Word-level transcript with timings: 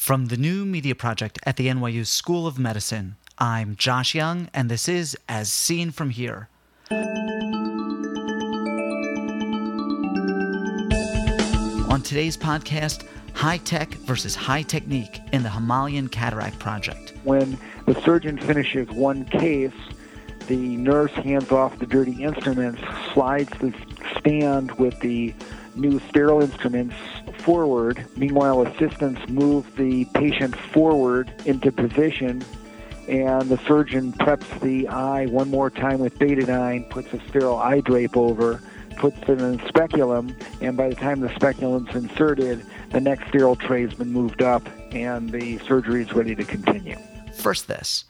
From 0.00 0.26
the 0.26 0.38
new 0.38 0.64
media 0.64 0.94
project 0.94 1.38
at 1.44 1.58
the 1.58 1.66
NYU 1.66 2.06
School 2.06 2.46
of 2.46 2.58
Medicine, 2.58 3.16
I'm 3.36 3.76
Josh 3.76 4.14
Young, 4.14 4.48
and 4.54 4.70
this 4.70 4.88
is 4.88 5.14
As 5.28 5.52
Seen 5.52 5.90
From 5.90 6.08
Here. 6.08 6.48
On 11.90 12.00
today's 12.02 12.38
podcast, 12.38 13.04
high 13.34 13.58
tech 13.58 13.90
versus 13.90 14.34
high 14.34 14.62
technique 14.62 15.20
in 15.34 15.42
the 15.42 15.50
Himalayan 15.50 16.08
Cataract 16.08 16.58
Project. 16.58 17.12
When 17.24 17.58
the 17.84 18.00
surgeon 18.00 18.38
finishes 18.38 18.88
one 18.88 19.26
case, 19.26 19.70
the 20.48 20.78
nurse 20.78 21.12
hands 21.12 21.52
off 21.52 21.78
the 21.78 21.84
dirty 21.86 22.24
instruments, 22.24 22.80
slides 23.12 23.52
the 23.60 23.74
stand 24.18 24.72
with 24.72 24.98
the 25.00 25.34
new 25.80 25.98
sterile 26.08 26.42
instruments 26.42 26.94
forward. 27.38 28.04
Meanwhile, 28.16 28.62
assistants 28.62 29.26
move 29.28 29.74
the 29.76 30.04
patient 30.14 30.56
forward 30.56 31.32
into 31.46 31.72
position, 31.72 32.44
and 33.08 33.48
the 33.48 33.58
surgeon 33.66 34.12
preps 34.12 34.60
the 34.60 34.86
eye 34.88 35.26
one 35.26 35.50
more 35.50 35.70
time 35.70 35.98
with 36.00 36.18
betadine, 36.18 36.88
puts 36.90 37.12
a 37.12 37.20
sterile 37.28 37.56
eye 37.56 37.80
drape 37.80 38.16
over, 38.16 38.60
puts 38.96 39.18
it 39.22 39.40
in 39.40 39.56
the 39.56 39.68
speculum, 39.68 40.36
and 40.60 40.76
by 40.76 40.88
the 40.88 40.94
time 40.94 41.20
the 41.20 41.34
speculum's 41.34 41.94
inserted, 41.94 42.64
the 42.90 43.00
next 43.00 43.28
sterile 43.28 43.56
tray 43.56 43.82
has 43.82 43.94
been 43.94 44.12
moved 44.12 44.42
up, 44.42 44.68
and 44.92 45.30
the 45.30 45.58
surgery 45.60 46.02
is 46.02 46.12
ready 46.12 46.34
to 46.34 46.44
continue. 46.44 46.96
First, 47.32 47.66
this. 47.66 48.04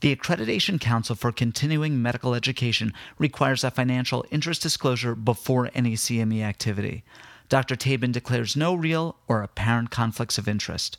The 0.00 0.14
Accreditation 0.14 0.80
Council 0.80 1.16
for 1.16 1.32
Continuing 1.32 2.00
Medical 2.00 2.32
Education 2.32 2.92
requires 3.18 3.64
a 3.64 3.70
financial 3.72 4.24
interest 4.30 4.62
disclosure 4.62 5.16
before 5.16 5.70
any 5.74 5.94
CME 5.94 6.42
activity. 6.42 7.02
Dr. 7.48 7.74
Tabin 7.74 8.12
declares 8.12 8.54
no 8.54 8.76
real 8.76 9.16
or 9.26 9.42
apparent 9.42 9.90
conflicts 9.90 10.38
of 10.38 10.46
interest. 10.46 10.98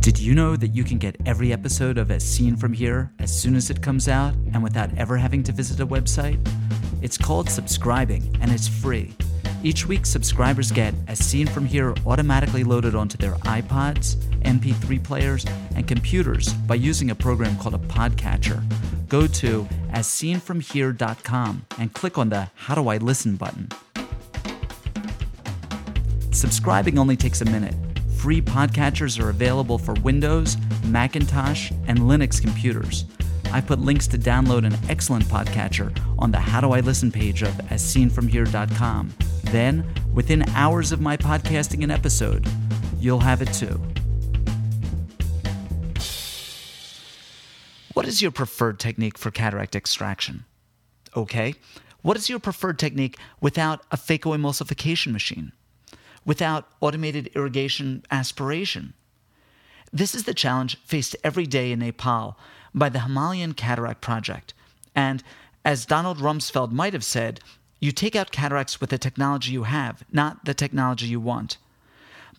Did 0.00 0.18
you 0.18 0.34
know 0.34 0.54
that 0.54 0.74
you 0.74 0.84
can 0.84 0.98
get 0.98 1.16
every 1.24 1.50
episode 1.50 1.96
of 1.96 2.10
As 2.10 2.22
Seen 2.22 2.56
From 2.56 2.74
Here 2.74 3.10
as 3.20 3.34
soon 3.34 3.56
as 3.56 3.70
it 3.70 3.80
comes 3.80 4.06
out 4.06 4.34
and 4.52 4.62
without 4.62 4.96
ever 4.98 5.16
having 5.16 5.42
to 5.44 5.52
visit 5.52 5.80
a 5.80 5.86
website? 5.86 6.46
It's 7.00 7.16
called 7.16 7.48
subscribing 7.48 8.36
and 8.42 8.52
it's 8.52 8.68
free. 8.68 9.14
Each 9.62 9.86
week, 9.86 10.06
subscribers 10.06 10.70
get 10.70 10.94
As 11.08 11.18
Seen 11.18 11.46
From 11.46 11.64
Here 11.64 11.94
automatically 12.06 12.62
loaded 12.62 12.94
onto 12.94 13.18
their 13.18 13.34
iPods, 13.36 14.16
MP3 14.42 15.02
players, 15.02 15.44
and 15.74 15.88
computers 15.88 16.52
by 16.52 16.76
using 16.76 17.10
a 17.10 17.14
program 17.14 17.56
called 17.58 17.74
a 17.74 17.78
podcatcher. 17.78 18.62
Go 19.08 19.26
to 19.26 19.64
asseenfromhere.com 19.92 21.66
and 21.78 21.92
click 21.92 22.18
on 22.18 22.28
the 22.28 22.48
How 22.54 22.74
Do 22.74 22.88
I 22.88 22.98
Listen 22.98 23.36
button. 23.36 23.68
Subscribing 26.32 26.98
only 26.98 27.16
takes 27.16 27.40
a 27.40 27.46
minute. 27.46 27.74
Free 28.16 28.42
podcatchers 28.42 29.22
are 29.22 29.30
available 29.30 29.78
for 29.78 29.94
Windows, 29.94 30.56
Macintosh, 30.84 31.70
and 31.86 32.00
Linux 32.00 32.40
computers. 32.40 33.04
I 33.52 33.60
put 33.60 33.78
links 33.78 34.06
to 34.08 34.18
download 34.18 34.66
an 34.66 34.76
excellent 34.88 35.24
podcatcher 35.24 35.96
on 36.18 36.30
the 36.30 36.38
How 36.38 36.60
Do 36.60 36.72
I 36.72 36.80
Listen 36.80 37.10
page 37.10 37.42
of 37.42 37.54
asseenfromhere.com. 37.70 39.12
Then, 39.50 39.88
within 40.12 40.48
hours 40.50 40.92
of 40.92 41.00
my 41.00 41.16
podcasting 41.16 41.84
an 41.84 41.90
episode, 41.90 42.46
you'll 42.98 43.20
have 43.20 43.42
it 43.42 43.52
too. 43.52 43.80
What 47.94 48.06
is 48.06 48.20
your 48.20 48.30
preferred 48.30 48.78
technique 48.78 49.16
for 49.16 49.30
cataract 49.30 49.74
extraction? 49.74 50.44
Okay. 51.16 51.54
What 52.02 52.16
is 52.16 52.28
your 52.28 52.38
preferred 52.38 52.78
technique 52.78 53.18
without 53.40 53.82
a 53.90 53.96
phacoemulsification 53.96 55.12
machine? 55.12 55.52
Without 56.24 56.68
automated 56.80 57.30
irrigation 57.34 58.04
aspiration? 58.10 58.94
This 59.92 60.14
is 60.14 60.24
the 60.24 60.34
challenge 60.34 60.76
faced 60.84 61.16
every 61.24 61.46
day 61.46 61.72
in 61.72 61.78
Nepal 61.78 62.38
by 62.74 62.88
the 62.88 63.00
Himalayan 63.00 63.54
Cataract 63.54 64.00
Project. 64.02 64.52
And 64.94 65.22
as 65.64 65.86
Donald 65.86 66.18
Rumsfeld 66.18 66.72
might 66.72 66.92
have 66.92 67.04
said, 67.04 67.40
you 67.80 67.92
take 67.92 68.16
out 68.16 68.32
cataracts 68.32 68.80
with 68.80 68.90
the 68.90 68.98
technology 68.98 69.52
you 69.52 69.64
have, 69.64 70.04
not 70.10 70.44
the 70.44 70.54
technology 70.54 71.06
you 71.06 71.20
want. 71.20 71.58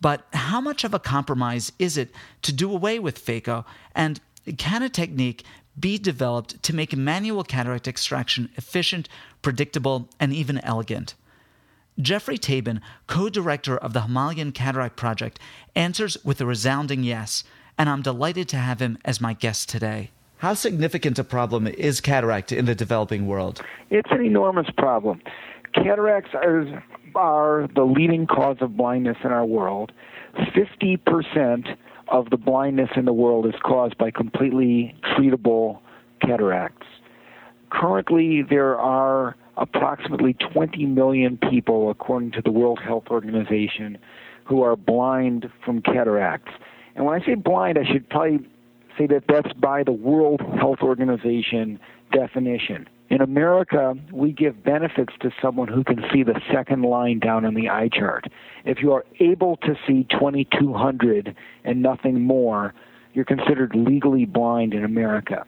But 0.00 0.26
how 0.32 0.60
much 0.60 0.84
of 0.84 0.94
a 0.94 0.98
compromise 0.98 1.72
is 1.78 1.96
it 1.96 2.10
to 2.42 2.52
do 2.52 2.72
away 2.72 2.98
with 2.98 3.24
phaco, 3.24 3.64
and 3.94 4.20
can 4.56 4.82
a 4.82 4.88
technique 4.88 5.44
be 5.78 5.98
developed 5.98 6.62
to 6.62 6.74
make 6.74 6.96
manual 6.96 7.44
cataract 7.44 7.88
extraction 7.88 8.50
efficient, 8.56 9.08
predictable, 9.42 10.08
and 10.20 10.32
even 10.32 10.58
elegant? 10.58 11.14
Geoffrey 12.00 12.38
Tabin, 12.38 12.80
co 13.08 13.28
director 13.28 13.76
of 13.76 13.92
the 13.92 14.02
Himalayan 14.02 14.52
Cataract 14.52 14.96
Project, 14.96 15.40
answers 15.74 16.16
with 16.24 16.40
a 16.40 16.46
resounding 16.46 17.02
yes, 17.02 17.42
and 17.76 17.88
I'm 17.88 18.02
delighted 18.02 18.48
to 18.50 18.56
have 18.56 18.80
him 18.80 18.98
as 19.04 19.20
my 19.20 19.32
guest 19.32 19.68
today. 19.68 20.10
How 20.38 20.54
significant 20.54 21.18
a 21.18 21.24
problem 21.24 21.66
is 21.66 22.00
cataract 22.00 22.52
in 22.52 22.66
the 22.66 22.74
developing 22.76 23.26
world? 23.26 23.60
It's 23.90 24.10
an 24.12 24.24
enormous 24.24 24.68
problem. 24.76 25.20
Cataracts 25.74 26.30
are, 26.32 26.84
are 27.16 27.68
the 27.74 27.82
leading 27.82 28.28
cause 28.28 28.58
of 28.60 28.76
blindness 28.76 29.16
in 29.24 29.32
our 29.32 29.44
world. 29.44 29.90
50% 30.36 31.76
of 32.06 32.30
the 32.30 32.36
blindness 32.36 32.90
in 32.94 33.04
the 33.04 33.12
world 33.12 33.46
is 33.46 33.54
caused 33.64 33.98
by 33.98 34.12
completely 34.12 34.94
treatable 35.12 35.80
cataracts. 36.22 36.86
Currently, 37.70 38.42
there 38.48 38.78
are 38.78 39.34
approximately 39.56 40.34
20 40.34 40.86
million 40.86 41.36
people, 41.50 41.90
according 41.90 42.30
to 42.32 42.42
the 42.42 42.52
World 42.52 42.78
Health 42.78 43.08
Organization, 43.10 43.98
who 44.44 44.62
are 44.62 44.76
blind 44.76 45.50
from 45.64 45.82
cataracts. 45.82 46.52
And 46.94 47.04
when 47.04 47.20
I 47.20 47.26
say 47.26 47.34
blind, 47.34 47.76
I 47.76 47.84
should 47.84 48.08
probably 48.08 48.48
say 48.98 49.06
that 49.06 49.24
that's 49.28 49.52
by 49.54 49.84
the 49.84 49.92
World 49.92 50.40
Health 50.58 50.80
Organization 50.82 51.78
definition. 52.12 52.88
In 53.10 53.22
America, 53.22 53.94
we 54.12 54.32
give 54.32 54.62
benefits 54.62 55.14
to 55.20 55.30
someone 55.40 55.68
who 55.68 55.82
can 55.82 56.04
see 56.12 56.22
the 56.22 56.38
second 56.52 56.82
line 56.82 57.20
down 57.20 57.46
on 57.46 57.54
the 57.54 57.68
eye 57.68 57.88
chart. 57.88 58.26
If 58.64 58.82
you 58.82 58.92
are 58.92 59.04
able 59.20 59.56
to 59.58 59.74
see 59.86 60.06
2200 60.10 61.34
and 61.64 61.82
nothing 61.82 62.20
more, 62.20 62.74
you're 63.14 63.24
considered 63.24 63.74
legally 63.74 64.26
blind 64.26 64.74
in 64.74 64.84
America. 64.84 65.46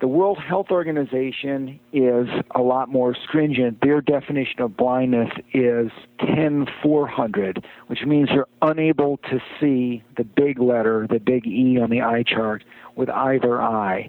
The 0.00 0.08
World 0.08 0.38
Health 0.38 0.68
Organization 0.70 1.78
is 1.92 2.26
a 2.54 2.62
lot 2.62 2.88
more 2.88 3.14
stringent. 3.28 3.82
Their 3.82 4.00
definition 4.00 4.62
of 4.62 4.74
blindness 4.74 5.28
is 5.52 5.90
10400, 6.20 7.62
which 7.88 8.06
means 8.06 8.30
you're 8.32 8.48
unable 8.62 9.18
to 9.18 9.42
see 9.60 10.02
the 10.16 10.24
big 10.24 10.58
letter, 10.58 11.06
the 11.06 11.18
big 11.18 11.46
E 11.46 11.78
on 11.78 11.90
the 11.90 12.00
eye 12.00 12.22
chart 12.22 12.64
with 12.96 13.10
either 13.10 13.60
eye 13.60 14.08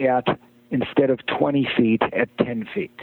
at 0.00 0.38
instead 0.70 1.10
of 1.10 1.18
20 1.26 1.68
feet 1.76 2.02
at 2.12 2.28
10 2.38 2.68
feet. 2.72 3.00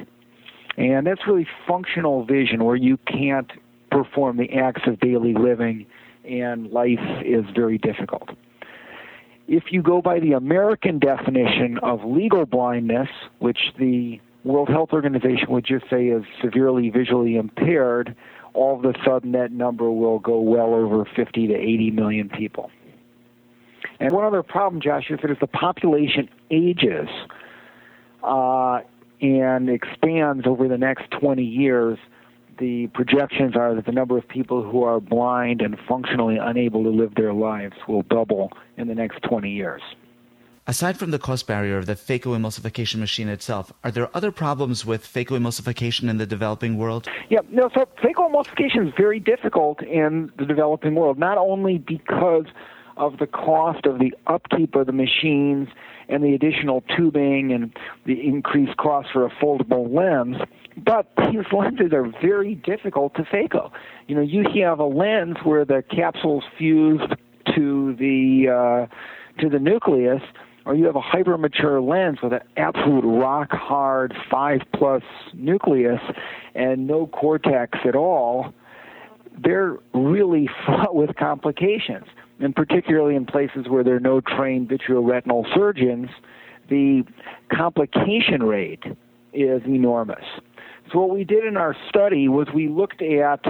And 0.77 1.05
that's 1.05 1.27
really 1.27 1.47
functional 1.67 2.23
vision 2.23 2.63
where 2.63 2.77
you 2.77 2.97
can't 3.07 3.51
perform 3.91 4.37
the 4.37 4.53
acts 4.53 4.83
of 4.87 5.01
daily 5.01 5.33
living 5.33 5.85
and 6.23 6.71
life 6.71 6.99
is 7.25 7.43
very 7.53 7.77
difficult. 7.77 8.29
If 9.51 9.65
you 9.69 9.81
go 9.81 10.01
by 10.01 10.21
the 10.21 10.31
American 10.31 10.97
definition 10.97 11.77
of 11.83 12.05
legal 12.05 12.45
blindness, 12.45 13.09
which 13.39 13.59
the 13.77 14.21
World 14.45 14.69
Health 14.69 14.93
Organization 14.93 15.47
would 15.49 15.65
just 15.65 15.89
say 15.89 16.05
is 16.05 16.23
severely 16.41 16.89
visually 16.89 17.35
impaired, 17.35 18.15
all 18.53 18.79
of 18.79 18.85
a 18.85 18.93
sudden 19.05 19.33
that 19.33 19.51
number 19.51 19.91
will 19.91 20.19
go 20.19 20.39
well 20.39 20.73
over 20.73 21.03
50 21.03 21.47
to 21.47 21.53
80 21.53 21.91
million 21.91 22.29
people. 22.29 22.71
And 23.99 24.13
one 24.13 24.23
other 24.23 24.41
problem, 24.41 24.81
Josh, 24.81 25.11
is 25.11 25.19
that 25.21 25.29
as 25.29 25.37
the 25.41 25.47
population 25.47 26.29
ages 26.49 27.09
uh, 28.23 28.79
and 29.19 29.69
expands 29.69 30.47
over 30.47 30.69
the 30.69 30.77
next 30.77 31.11
20 31.19 31.43
years, 31.43 31.99
the 32.61 32.87
projections 32.93 33.55
are 33.55 33.73
that 33.73 33.87
the 33.87 33.91
number 33.91 34.17
of 34.17 34.27
people 34.27 34.63
who 34.63 34.83
are 34.83 34.99
blind 34.99 35.61
and 35.61 35.77
functionally 35.89 36.37
unable 36.39 36.83
to 36.83 36.89
live 36.89 37.15
their 37.15 37.33
lives 37.33 37.73
will 37.87 38.03
double 38.03 38.51
in 38.77 38.87
the 38.87 38.93
next 38.93 39.21
20 39.23 39.49
years. 39.49 39.81
Aside 40.67 40.95
from 40.97 41.09
the 41.09 41.17
cost 41.17 41.47
barrier 41.47 41.79
of 41.79 41.87
the 41.87 41.95
phacoemulsification 41.95 42.97
machine 42.97 43.27
itself, 43.29 43.73
are 43.83 43.89
there 43.89 44.15
other 44.15 44.31
problems 44.31 44.85
with 44.85 45.03
phacoemulsification 45.03 46.07
in 46.07 46.17
the 46.17 46.27
developing 46.27 46.77
world? 46.77 47.09
Yeah, 47.29 47.39
no, 47.49 47.67
so 47.73 47.87
phacoemulsification 48.03 48.87
is 48.87 48.93
very 48.95 49.19
difficult 49.19 49.81
in 49.81 50.31
the 50.37 50.45
developing 50.45 50.93
world, 50.93 51.17
not 51.17 51.39
only 51.39 51.79
because 51.79 52.45
of 52.95 53.17
the 53.17 53.25
cost 53.25 53.87
of 53.87 53.97
the 53.97 54.13
upkeep 54.27 54.75
of 54.75 54.85
the 54.85 54.91
machines 54.91 55.67
and 56.09 56.23
the 56.23 56.35
additional 56.35 56.83
tubing 56.95 57.51
and 57.51 57.75
the 58.05 58.21
increased 58.23 58.77
cost 58.77 59.09
for 59.11 59.25
a 59.25 59.31
foldable 59.31 59.91
lens, 59.91 60.37
but 60.77 61.11
these 61.17 61.45
lenses 61.51 61.91
are 61.93 62.11
very 62.21 62.55
difficult 62.55 63.13
to 63.15 63.23
phaco. 63.23 63.71
You 64.07 64.15
know, 64.15 64.21
you 64.21 64.43
have 64.63 64.79
a 64.79 64.85
lens 64.85 65.37
where 65.43 65.65
the 65.65 65.83
capsule's 65.89 66.43
fused 66.57 67.13
to 67.55 67.95
the 67.99 68.87
uh, 68.89 69.41
to 69.41 69.49
the 69.49 69.59
nucleus, 69.59 70.21
or 70.65 70.75
you 70.75 70.85
have 70.85 70.95
a 70.95 71.01
hypermature 71.01 71.85
lens 71.85 72.19
with 72.21 72.33
an 72.33 72.41
absolute 72.57 73.03
rock 73.03 73.51
hard 73.51 74.13
five 74.29 74.61
plus 74.73 75.03
nucleus 75.33 76.01
and 76.55 76.87
no 76.87 77.07
cortex 77.07 77.79
at 77.85 77.95
all. 77.95 78.53
they're 79.43 79.77
really 79.93 80.49
fraught 80.65 80.95
with 80.95 81.15
complications. 81.15 82.05
And 82.39 82.55
particularly 82.55 83.15
in 83.15 83.25
places 83.25 83.67
where 83.67 83.83
there 83.83 83.95
are 83.95 83.99
no 83.99 84.19
trained 84.19 84.69
vitreoretinal 84.69 85.45
surgeons, 85.53 86.09
the 86.69 87.03
complication 87.51 88.41
rate 88.41 88.83
is 89.33 89.61
enormous. 89.67 90.23
So 90.91 90.99
what 90.99 91.11
we 91.11 91.23
did 91.23 91.45
in 91.45 91.55
our 91.55 91.75
study 91.87 92.27
was 92.27 92.47
we 92.53 92.67
looked 92.67 93.01
at 93.01 93.45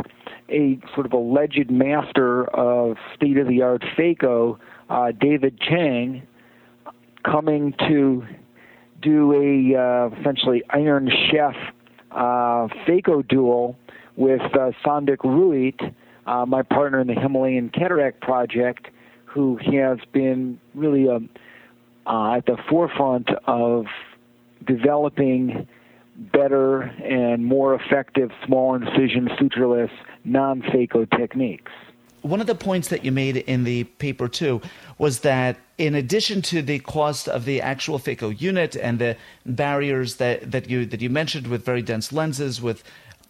a 0.49 0.79
sort 0.93 1.07
of 1.07 1.13
alleged 1.13 1.71
master 1.71 2.45
of 2.55 2.97
state-of-the-art 3.15 3.83
phaco, 3.97 4.59
uh, 4.89 5.11
David 5.19 5.59
Chang, 5.59 6.27
coming 7.23 7.73
to 7.87 8.23
do 9.01 9.33
a 9.33 9.75
uh, 9.79 10.19
essentially 10.19 10.61
Iron 10.69 11.09
Chef 11.31 11.55
uh, 12.11 12.67
phaco 12.87 13.27
duel 13.27 13.75
with 14.15 14.41
uh, 14.53 14.71
Sanduk 14.85 15.23
Ruit, 15.23 15.79
uh, 16.27 16.45
my 16.45 16.61
partner 16.61 16.99
in 16.99 17.07
the 17.07 17.15
Himalayan 17.15 17.69
Cataract 17.69 18.21
Project, 18.21 18.87
who 19.25 19.57
has 19.57 19.97
been 20.11 20.59
really 20.75 21.09
um, 21.09 21.29
uh, 22.05 22.35
at 22.35 22.45
the 22.45 22.57
forefront 22.69 23.29
of 23.47 23.85
developing 24.67 25.67
better 26.31 26.81
and 26.81 27.45
more 27.45 27.73
effective 27.73 28.31
small 28.45 28.75
incision 28.75 29.27
sutureless 29.39 29.91
non-phaco 30.23 31.09
techniques. 31.17 31.71
One 32.21 32.39
of 32.39 32.45
the 32.45 32.55
points 32.55 32.89
that 32.89 33.03
you 33.03 33.11
made 33.11 33.37
in 33.37 33.63
the 33.63 33.85
paper 33.85 34.27
too 34.27 34.61
was 34.99 35.21
that 35.21 35.57
in 35.79 35.95
addition 35.95 36.43
to 36.43 36.61
the 36.61 36.77
cost 36.79 37.27
of 37.27 37.45
the 37.45 37.61
actual 37.61 37.97
phaco 37.97 38.39
unit 38.39 38.75
and 38.75 38.99
the 38.99 39.17
barriers 39.45 40.17
that, 40.17 40.51
that 40.51 40.69
you 40.69 40.85
that 40.85 41.01
you 41.01 41.09
mentioned 41.09 41.47
with 41.47 41.65
very 41.65 41.81
dense 41.81 42.13
lenses, 42.13 42.61
with 42.61 42.83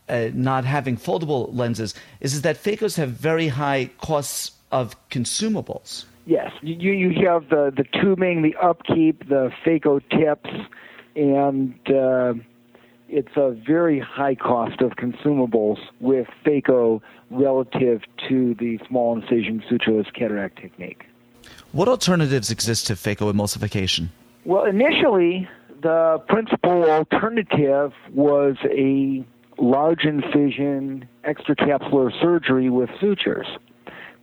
uh, 0.10 0.30
not 0.34 0.66
having 0.66 0.98
foldable 0.98 1.56
lenses, 1.56 1.96
is, 2.20 2.34
is 2.34 2.42
that 2.42 2.58
phacos 2.58 2.98
have 2.98 3.12
very 3.12 3.48
high 3.48 3.90
costs 4.02 4.52
of 4.74 4.96
consumables. 5.10 6.04
Yes, 6.26 6.52
you 6.62 6.92
you 6.92 7.26
have 7.26 7.48
the 7.48 7.72
the 7.76 7.86
tubing, 8.02 8.42
the 8.42 8.56
upkeep, 8.62 9.30
the 9.30 9.52
phaco 9.66 10.02
tips, 10.10 10.50
and 11.16 11.74
uh, 11.90 12.34
it's 13.12 13.36
a 13.36 13.52
very 13.68 14.00
high 14.00 14.36
cost 14.36 14.82
of 14.82 14.92
consumables 14.92 15.78
with 16.00 16.28
phaco 16.46 17.02
relative 17.30 18.02
to 18.30 18.56
the 18.56 18.80
small 18.88 19.16
incision 19.16 19.62
sutureless 19.70 20.12
cataract 20.14 20.58
technique. 20.60 21.06
What 21.74 21.88
alternatives 21.88 22.52
exist 22.52 22.88
to 22.88 22.94
phacoemulsification? 22.94 24.10
Well, 24.46 24.66
initially, 24.66 25.48
the 25.82 26.24
principal 26.28 26.90
alternative 26.90 27.94
was 28.14 28.56
a 28.66 29.26
large 29.58 30.06
incision 30.06 31.08
extracapsular 31.24 32.12
surgery 32.22 32.70
with 32.70 32.90
sutures. 33.00 33.48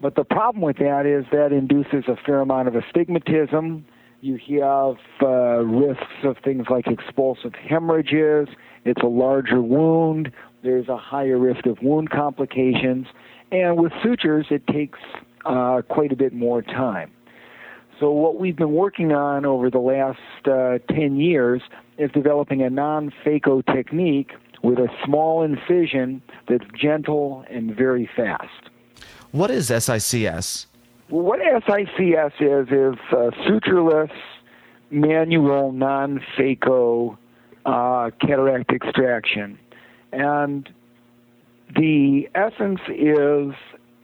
But 0.00 0.14
the 0.14 0.24
problem 0.24 0.62
with 0.62 0.78
that 0.78 1.06
is 1.06 1.24
that 1.32 1.52
induces 1.52 2.04
a 2.08 2.16
fair 2.24 2.40
amount 2.40 2.68
of 2.68 2.76
astigmatism. 2.76 3.84
You 4.20 4.38
have 4.60 4.96
uh, 5.22 5.62
risks 5.64 6.24
of 6.24 6.36
things 6.44 6.66
like 6.68 6.88
expulsive 6.88 7.54
hemorrhages. 7.54 8.48
It's 8.84 9.00
a 9.02 9.06
larger 9.06 9.62
wound. 9.62 10.32
There's 10.64 10.88
a 10.88 10.96
higher 10.96 11.38
risk 11.38 11.66
of 11.66 11.78
wound 11.82 12.10
complications. 12.10 13.06
And 13.52 13.76
with 13.76 13.92
sutures, 14.02 14.46
it 14.50 14.66
takes 14.66 14.98
uh, 15.46 15.82
quite 15.88 16.10
a 16.10 16.16
bit 16.16 16.32
more 16.32 16.62
time. 16.62 17.12
So, 18.00 18.10
what 18.10 18.38
we've 18.40 18.56
been 18.56 18.72
working 18.72 19.12
on 19.12 19.44
over 19.44 19.70
the 19.70 19.78
last 19.78 20.18
uh, 20.46 20.78
10 20.92 21.16
years 21.16 21.62
is 21.96 22.10
developing 22.12 22.62
a 22.62 22.70
non 22.70 23.12
phaco 23.24 23.64
technique 23.66 24.32
with 24.62 24.78
a 24.78 24.88
small 25.04 25.42
incision 25.42 26.22
that's 26.48 26.64
gentle 26.80 27.44
and 27.50 27.74
very 27.74 28.08
fast. 28.16 28.70
What 29.30 29.50
is 29.50 29.68
SICS? 29.68 30.66
What 31.08 31.40
SICS 31.40 32.34
is 32.40 32.68
is 32.68 32.98
sutureless, 33.48 34.10
manual, 34.90 35.72
non-phaco 35.72 37.16
uh, 37.64 38.10
cataract 38.20 38.70
extraction, 38.72 39.58
and 40.12 40.68
the 41.74 42.28
essence 42.34 42.80
is 42.88 43.54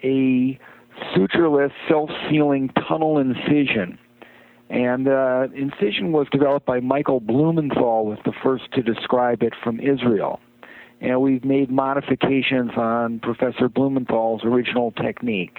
a 0.02 0.58
sutureless, 1.14 1.72
self-sealing 1.88 2.70
tunnel 2.88 3.18
incision. 3.18 3.98
And 4.70 5.06
uh, 5.06 5.48
incision 5.54 6.12
was 6.12 6.26
developed 6.32 6.66
by 6.66 6.80
Michael 6.80 7.20
Blumenthal, 7.20 8.06
was 8.06 8.18
the 8.24 8.32
first 8.42 8.72
to 8.72 8.82
describe 8.82 9.42
it 9.42 9.52
from 9.62 9.78
Israel 9.78 10.40
and 11.00 11.20
we've 11.20 11.44
made 11.44 11.70
modifications 11.70 12.70
on 12.76 13.20
Professor 13.20 13.68
Blumenthal's 13.68 14.42
original 14.42 14.92
technique. 14.92 15.58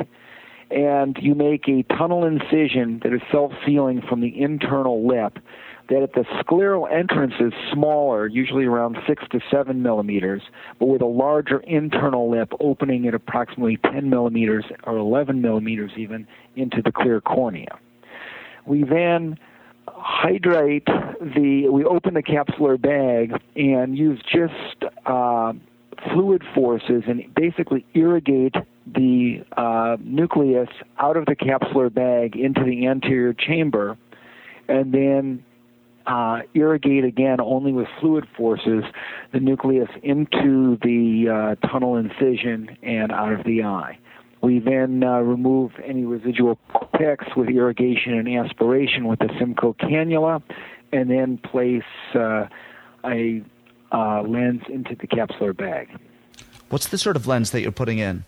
And 0.72 1.18
you 1.22 1.36
make 1.36 1.68
a 1.68 1.84
tunnel 1.96 2.26
incision 2.26 3.00
that 3.04 3.14
is 3.14 3.22
self 3.32 3.52
sealing 3.66 4.02
from 4.02 4.22
the 4.22 4.42
internal 4.42 5.08
lip, 5.08 5.38
that 5.90 6.02
at 6.02 6.14
the 6.14 6.26
scleral 6.42 6.92
entrance 6.92 7.34
is 7.40 7.54
smaller, 7.72 8.28
usually 8.28 8.66
around 8.66 8.98
6 9.08 9.24
to 9.32 9.40
7 9.52 9.82
millimeters, 9.82 10.42
but 10.80 10.88
with 10.88 11.02
a 11.02 11.08
larger 11.08 11.60
internal 11.60 12.30
lip 12.30 12.52
opening 12.60 13.08
at 13.08 13.14
approximately 13.14 13.78
10 13.78 14.10
millimeters 14.10 14.66
or 14.86 14.98
11 14.98 15.42
millimeters 15.42 15.92
even 15.96 16.28
into 16.56 16.82
the 16.84 16.92
clear 16.92 17.22
cornea. 17.22 17.78
We 18.66 18.84
then 18.84 19.38
hydrate 19.88 20.86
the, 20.86 21.70
we 21.72 21.84
open 21.84 22.16
the 22.16 22.24
capsular 22.24 22.82
bag 22.82 23.40
and 23.56 23.96
use 23.96 24.20
just 24.24 24.92
uh, 25.06 25.54
fluid 26.12 26.44
forces 26.56 27.04
and 27.08 27.24
basically 27.36 27.86
irrigate 27.94 28.56
the 28.86 29.44
uh, 29.58 29.98
nucleus 30.00 30.70
out 31.00 31.18
of 31.18 31.26
the 31.26 31.36
capsular 31.36 31.94
bag 31.94 32.36
into 32.36 32.64
the 32.64 32.88
anterior 32.88 33.34
chamber 33.34 33.98
and 34.68 34.94
then 34.94 35.44
uh, 36.08 36.42
irrigate 36.54 37.04
again 37.04 37.38
only 37.42 37.72
with 37.72 37.88
fluid 38.00 38.28
forces 38.38 38.84
the 39.32 39.40
nucleus 39.40 39.90
into 40.04 40.78
the 40.84 41.56
uh, 41.62 41.68
tunnel 41.68 41.96
incision 41.96 42.78
and 42.84 43.12
out 43.12 43.34
of 43.34 43.44
the 43.44 43.64
eye. 43.64 43.98
We 44.42 44.60
then 44.60 45.04
uh, 45.04 45.20
remove 45.20 45.72
any 45.84 46.06
residual 46.06 46.60
picks 46.96 47.36
with 47.36 47.50
irrigation 47.50 48.14
and 48.14 48.46
aspiration 48.46 49.08
with 49.08 49.20
the 49.20 49.30
Simcoe 49.40 49.74
cannula, 49.74 50.44
and 50.92 51.10
then 51.10 51.40
place 51.40 51.82
uh, 52.14 52.46
a 53.04 53.44
uh, 53.92 54.22
lens 54.22 54.62
into 54.70 54.96
the 54.96 55.08
capsular 55.08 55.56
bag. 55.56 55.90
What's 56.70 56.88
the 56.88 56.98
sort 57.00 57.16
of 57.16 57.26
lens 57.26 57.52
that 57.52 57.62
you're 57.62 57.72
putting 57.72 57.98
in? 57.98 58.26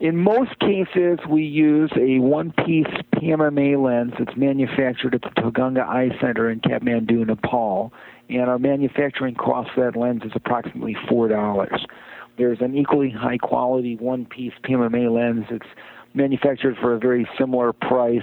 In 0.00 0.16
most 0.16 0.58
cases, 0.60 1.18
we 1.28 1.42
use 1.42 1.92
a 1.94 2.20
one-piece 2.20 2.86
PMMA 3.16 3.82
lens 3.84 4.14
that's 4.18 4.34
manufactured 4.34 5.14
at 5.14 5.20
the 5.20 5.28
Tilganga 5.38 5.86
Eye 5.86 6.08
Center 6.18 6.50
in 6.50 6.60
Kathmandu, 6.60 7.26
Nepal, 7.26 7.92
and 8.30 8.48
our 8.48 8.58
manufacturing 8.58 9.34
cost 9.34 9.68
for 9.74 9.84
that 9.84 9.98
lens 9.98 10.22
is 10.24 10.32
approximately 10.34 10.96
four 11.06 11.28
dollars. 11.28 11.84
There's 12.38 12.62
an 12.62 12.74
equally 12.78 13.10
high 13.10 13.36
quality 13.36 13.96
one 13.96 14.24
piece 14.24 14.54
PMMA 14.64 15.12
lens. 15.14 15.44
that's 15.50 15.68
manufactured 16.14 16.76
for 16.80 16.94
a 16.94 16.98
very 16.98 17.28
similar 17.38 17.74
price 17.74 18.22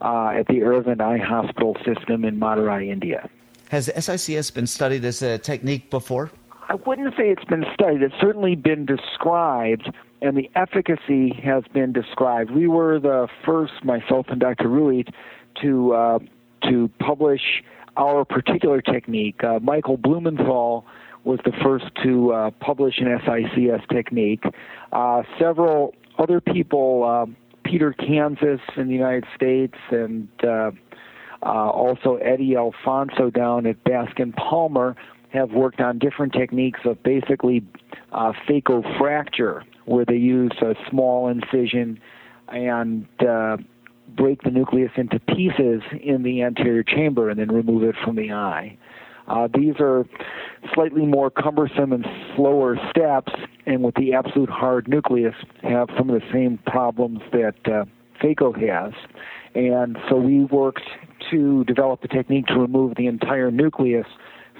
uh, 0.00 0.28
at 0.28 0.46
the 0.46 0.60
Aravind 0.60 1.02
Eye 1.02 1.18
Hospital 1.18 1.76
system 1.84 2.24
in 2.24 2.40
Madurai, 2.40 2.88
India. 2.88 3.28
Has 3.68 3.90
SICS 3.94 4.50
been 4.50 4.66
studied 4.66 5.04
as 5.04 5.20
a 5.20 5.36
technique 5.36 5.90
before? 5.90 6.30
I 6.70 6.74
wouldn't 6.74 7.14
say 7.16 7.28
it's 7.30 7.44
been 7.44 7.66
studied. 7.74 8.02
It's 8.02 8.14
certainly 8.20 8.54
been 8.56 8.86
described, 8.86 9.92
and 10.22 10.36
the 10.36 10.50
efficacy 10.54 11.30
has 11.42 11.64
been 11.72 11.92
described. 11.92 12.50
We 12.50 12.68
were 12.68 12.98
the 12.98 13.28
first, 13.44 13.84
myself 13.84 14.26
and 14.28 14.40
Dr. 14.40 14.68
Ruit, 14.68 15.08
to 15.62 15.92
uh, 15.92 16.18
to 16.64 16.90
publish 16.98 17.62
our 17.96 18.24
particular 18.24 18.80
technique. 18.80 19.42
Uh, 19.42 19.58
Michael 19.60 19.96
Blumenthal 19.96 20.84
was 21.24 21.38
the 21.44 21.52
first 21.62 21.86
to 22.02 22.32
uh, 22.32 22.50
publish 22.60 22.98
an 22.98 23.06
SICS 23.24 23.82
technique. 23.92 24.44
Uh, 24.92 25.22
several 25.38 25.94
other 26.18 26.40
people, 26.40 27.04
uh, 27.04 27.26
Peter 27.64 27.92
Kansas 27.92 28.60
in 28.76 28.88
the 28.88 28.94
United 28.94 29.24
States, 29.34 29.74
and 29.90 30.28
uh, 30.42 30.70
uh, 31.42 31.46
also 31.46 32.16
Eddie 32.16 32.56
Alfonso 32.56 33.30
down 33.30 33.66
at 33.66 33.82
Bascom 33.84 34.32
Palmer, 34.32 34.96
have 35.30 35.52
worked 35.52 35.80
on 35.80 35.98
different 35.98 36.32
techniques 36.32 36.80
of 36.84 37.02
basically 37.02 37.62
uh, 38.12 38.32
fracture, 38.98 39.64
where 39.90 40.04
they 40.04 40.16
use 40.16 40.52
a 40.62 40.74
small 40.88 41.28
incision 41.28 42.00
and 42.48 43.06
break 44.16 44.42
the 44.42 44.50
nucleus 44.50 44.92
into 44.96 45.18
pieces 45.20 45.82
in 46.00 46.22
the 46.22 46.42
anterior 46.42 46.82
chamber 46.82 47.28
and 47.28 47.40
then 47.40 47.48
remove 47.48 47.82
it 47.82 47.96
from 48.04 48.16
the 48.16 48.32
eye. 48.32 48.76
Uh, 49.26 49.48
these 49.54 49.74
are 49.80 50.04
slightly 50.74 51.06
more 51.06 51.30
cumbersome 51.30 51.92
and 51.92 52.04
slower 52.34 52.76
steps, 52.90 53.32
and 53.66 53.82
with 53.82 53.94
the 53.94 54.12
absolute 54.12 54.50
hard 54.50 54.88
nucleus, 54.88 55.34
have 55.62 55.88
some 55.96 56.10
of 56.10 56.20
the 56.20 56.26
same 56.32 56.58
problems 56.66 57.20
that 57.32 57.54
uh, 57.66 57.84
phaco 58.22 58.52
has. 58.56 58.92
And 59.54 59.98
so 60.08 60.16
we 60.16 60.44
worked 60.44 60.82
to 61.30 61.64
develop 61.64 62.02
a 62.04 62.08
technique 62.08 62.46
to 62.46 62.54
remove 62.54 62.96
the 62.96 63.06
entire 63.06 63.50
nucleus 63.50 64.06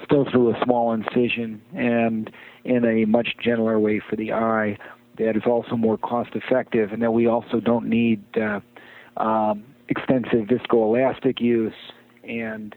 still 0.05 0.25
through 0.29 0.51
a 0.51 0.59
small 0.63 0.93
incision 0.93 1.61
and 1.75 2.31
in 2.63 2.85
a 2.85 3.05
much 3.05 3.35
gentler 3.43 3.79
way 3.79 4.01
for 4.09 4.15
the 4.15 4.31
eye 4.31 4.77
that 5.25 5.35
is 5.35 5.43
also 5.45 5.75
more 5.75 5.97
cost 5.97 6.31
effective, 6.35 6.91
and 6.91 7.01
that 7.01 7.11
we 7.11 7.27
also 7.27 7.59
don't 7.59 7.87
need 7.87 8.23
uh, 8.37 8.59
um, 9.17 9.63
extensive 9.87 10.47
viscoelastic 10.47 11.39
use 11.39 11.73
and 12.23 12.75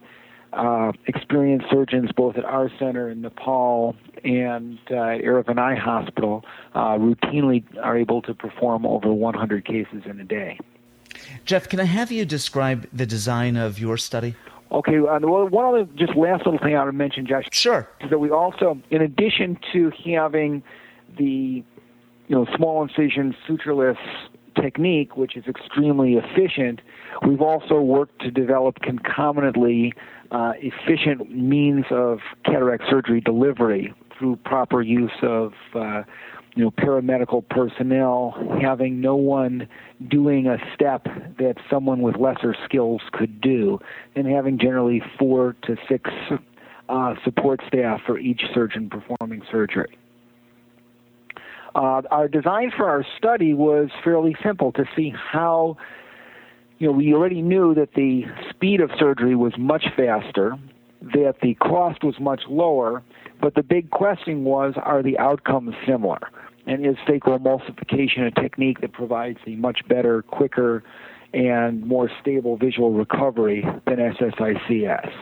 uh, 0.52 0.92
experienced 1.06 1.66
surgeons 1.70 2.10
both 2.12 2.36
at 2.36 2.44
our 2.44 2.70
center 2.78 3.10
in 3.10 3.22
Nepal 3.22 3.96
and 4.22 4.78
uh, 4.90 4.94
at 4.94 5.22
Aravind 5.22 5.58
Eye 5.58 5.74
Hospital 5.74 6.44
uh, 6.74 6.96
routinely 6.96 7.64
are 7.82 7.96
able 7.96 8.22
to 8.22 8.34
perform 8.34 8.86
over 8.86 9.12
100 9.12 9.64
cases 9.64 10.02
in 10.06 10.20
a 10.20 10.24
day. 10.24 10.58
Jeff, 11.44 11.68
can 11.68 11.80
I 11.80 11.84
have 11.84 12.12
you 12.12 12.24
describe 12.24 12.88
the 12.92 13.06
design 13.06 13.56
of 13.56 13.78
your 13.78 13.96
study? 13.96 14.34
Okay, 14.70 14.98
uh, 14.98 15.18
one 15.20 15.64
other 15.64 15.84
just 15.94 16.16
last 16.16 16.44
little 16.46 16.58
thing 16.58 16.76
I 16.76 16.84
would 16.84 16.94
mention, 16.94 17.26
Josh. 17.26 17.44
Sure. 17.52 17.88
Is 18.00 18.10
that 18.10 18.18
we 18.18 18.30
also, 18.30 18.78
in 18.90 19.02
addition 19.02 19.58
to 19.72 19.92
having 20.04 20.62
the 21.16 21.62
you 22.28 22.36
know 22.36 22.46
small 22.56 22.82
incision 22.82 23.34
sutureless 23.48 23.98
technique, 24.60 25.16
which 25.16 25.36
is 25.36 25.44
extremely 25.46 26.14
efficient, 26.14 26.80
we've 27.26 27.42
also 27.42 27.80
worked 27.80 28.20
to 28.22 28.30
develop 28.30 28.76
concomitantly 28.80 29.92
uh, 30.30 30.52
efficient 30.58 31.30
means 31.30 31.84
of 31.90 32.18
cataract 32.44 32.84
surgery 32.88 33.20
delivery 33.20 33.92
through 34.18 34.36
proper 34.44 34.80
use 34.80 35.12
of 35.22 35.52
uh, 35.74 36.02
you 36.54 36.64
know 36.64 36.70
paramedical 36.70 37.46
personnel, 37.48 38.34
having 38.60 39.00
no 39.00 39.16
one 39.16 39.68
doing 40.08 40.46
a 40.46 40.56
step 40.74 41.04
that 41.38 41.54
someone 41.68 42.00
with 42.00 42.16
lesser 42.16 42.54
skills 42.64 43.02
could 43.12 43.40
do, 43.40 43.78
and 44.14 44.26
having 44.26 44.58
generally 44.58 45.02
four 45.18 45.56
to 45.62 45.76
six 45.88 46.10
uh, 46.88 47.14
support 47.24 47.60
staff 47.66 48.00
for 48.06 48.18
each 48.18 48.42
surgeon 48.52 48.88
performing 48.88 49.42
surgery. 49.50 49.98
Uh, 51.74 52.02
our 52.10 52.28
design 52.28 52.70
for 52.76 52.88
our 52.88 53.04
study 53.18 53.52
was 53.52 53.88
fairly 54.02 54.36
simple 54.42 54.70
to 54.72 54.84
see 54.94 55.12
how 55.32 55.76
you 56.78 56.86
know, 56.86 56.92
we 56.92 57.14
already 57.14 57.42
knew 57.42 57.74
that 57.74 57.94
the 57.94 58.24
speed 58.50 58.80
of 58.80 58.90
surgery 58.98 59.34
was 59.34 59.52
much 59.58 59.86
faster, 59.96 60.56
that 61.00 61.36
the 61.42 61.54
cost 61.54 62.02
was 62.02 62.18
much 62.20 62.42
lower, 62.48 63.02
but 63.40 63.54
the 63.54 63.62
big 63.62 63.90
question 63.90 64.44
was 64.44 64.74
are 64.76 65.02
the 65.02 65.18
outcomes 65.18 65.74
similar? 65.86 66.20
And 66.66 66.86
is 66.86 66.96
sacral 67.06 67.38
phacoemulsification 67.38 68.26
a 68.26 68.30
technique 68.40 68.80
that 68.80 68.92
provides 68.92 69.38
a 69.46 69.50
much 69.56 69.80
better, 69.88 70.22
quicker, 70.22 70.82
and 71.34 71.84
more 71.84 72.10
stable 72.20 72.56
visual 72.56 72.92
recovery 72.92 73.66
than 73.86 73.96
SSICS? 73.96 75.12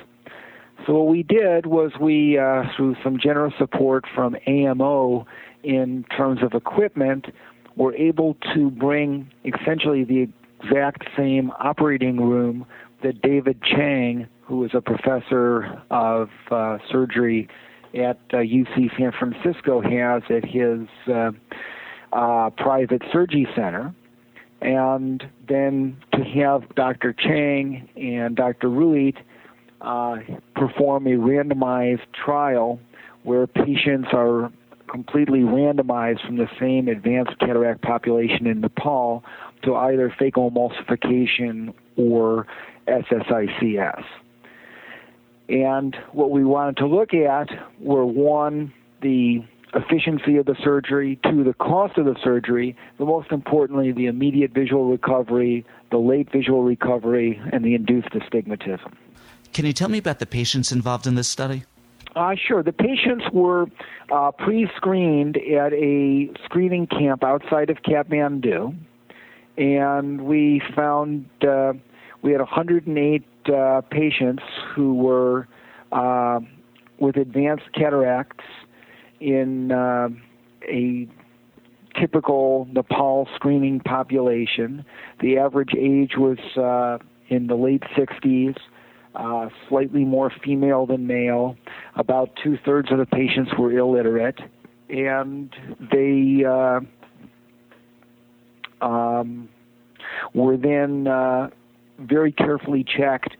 So 0.87 0.95
what 0.95 1.09
we 1.09 1.23
did 1.23 1.67
was 1.67 1.93
we, 2.01 2.39
uh, 2.39 2.65
through 2.77 2.97
some 3.03 3.19
generous 3.19 3.55
support 3.59 4.05
from 4.15 4.37
AMO 4.47 5.27
in 5.62 6.04
terms 6.16 6.42
of 6.42 6.54
equipment, 6.54 7.26
we 7.76 7.85
were 7.85 7.95
able 7.95 8.37
to 8.54 8.71
bring 8.71 9.31
essentially 9.45 10.04
the 10.04 10.28
exact 10.62 11.04
same 11.16 11.50
operating 11.59 12.21
room 12.21 12.66
that 13.02 13.21
David 13.23 13.61
Chang, 13.62 14.26
who 14.42 14.59
was 14.59 14.71
a 14.75 14.81
professor 14.81 15.83
of 15.90 16.28
uh, 16.50 16.78
surgery 16.90 17.49
at 17.95 18.19
uh, 18.33 18.38
UC 18.38 18.97
San 18.97 19.12
Francisco, 19.12 19.81
has 19.81 20.23
at 20.31 20.45
his 20.45 20.87
uh, 21.09 21.31
uh, 22.12 22.50
private 22.50 23.02
surgery 23.12 23.47
center. 23.54 23.95
And 24.61 25.25
then 25.49 25.97
to 26.12 26.23
have 26.23 26.73
Dr. 26.76 27.12
Chang 27.12 27.88
and 27.97 28.37
Dr. 28.37 28.69
Ruit 28.69 29.16
uh, 29.81 30.19
perform 30.54 31.09
a 31.09 31.16
randomized 31.16 32.07
trial 32.12 32.78
where 33.25 33.47
patients 33.49 34.09
are 34.12 34.52
completely 34.93 35.41
randomized 35.41 36.25
from 36.25 36.37
the 36.37 36.49
same 36.61 36.87
advanced 36.87 37.39
cataract 37.39 37.81
population 37.81 38.47
in 38.47 38.61
Nepal 38.61 39.25
to 39.63 39.75
either 39.75 40.15
phacoemulsification 40.21 41.73
or 41.97 42.47
SSICS. 42.87 44.05
And 45.49 45.97
what 46.13 46.31
we 46.31 46.45
wanted 46.45 46.77
to 46.77 46.87
look 46.87 47.15
at 47.15 47.49
were 47.81 48.05
one, 48.05 48.73
the 49.01 49.43
efficiency 49.75 50.37
of 50.37 50.45
the 50.45 50.57
surgery, 50.63 51.19
two, 51.25 51.43
the 51.43 51.55
cost 51.55 51.97
of 51.97 52.05
the 52.05 52.17
surgery, 52.23 52.77
but 52.99 53.07
most 53.07 53.33
importantly, 53.33 53.93
the 53.93 54.07
immediate 54.07 54.53
visual 54.53 54.91
recovery, 54.91 55.65
the 55.91 55.97
late 55.97 56.31
visual 56.31 56.63
recovery, 56.63 57.41
and 57.53 57.65
the 57.65 57.75
induced 57.75 58.15
astigmatism. 58.15 58.95
Can 59.55 59.65
you 59.65 59.73
tell 59.73 59.89
me 59.89 59.99
about 59.99 60.19
the 60.19 60.27
patients 60.27 60.71
involved 60.71 61.07
in 61.07 61.15
this 61.15 61.29
study? 61.29 61.65
Uh, 62.14 62.35
sure. 62.47 62.62
The 62.62 62.73
patients 62.73 63.25
were 63.33 63.66
uh, 64.12 64.33
pre 64.33 64.69
screened 64.76 65.37
at 65.37 65.73
a 65.73 66.31
screening 66.45 66.87
camp 66.87 67.25
outside 67.25 67.71
of 67.71 67.78
Kathmandu 67.78 68.76
and 69.57 70.23
we 70.23 70.62
found 70.75 71.26
uh, 71.47 71.73
we 72.23 72.33
had 72.33 72.40
108 72.40 73.25
uh, 73.52 73.81
patients 73.90 74.42
who 74.75 74.95
were 74.95 75.49
uh, 75.90 76.40
with 76.99 77.16
advanced 77.16 77.73
cataracts 77.75 78.45
in 79.21 79.73
uh, 79.73 80.09
a 80.69 81.09
typical 82.00 82.66
Nepal 82.73 83.28
screening 83.35 83.81
population. 83.81 84.85
The 85.21 85.38
average 85.38 85.75
age 85.76 86.12
was 86.16 86.38
uh, 86.57 87.04
in 87.28 87.49
the 87.49 87.57
late 87.57 87.83
60s. 87.97 88.57
Uh, 89.14 89.50
slightly 89.69 90.04
more 90.04 90.33
female 90.42 90.87
than 90.87 91.07
male. 91.07 91.54
About 91.97 92.31
two 92.42 92.57
thirds 92.64 92.90
of 92.90 92.97
the 92.97 93.04
patients 93.04 93.50
were 93.59 93.71
illiterate, 93.71 94.40
and 94.88 95.54
they 95.92 96.47
um, 98.81 99.49
were 100.35 100.57
then 100.57 101.07
uh, 101.07 101.50
very 101.99 102.33
carefully 102.33 102.85
checked 102.85 103.37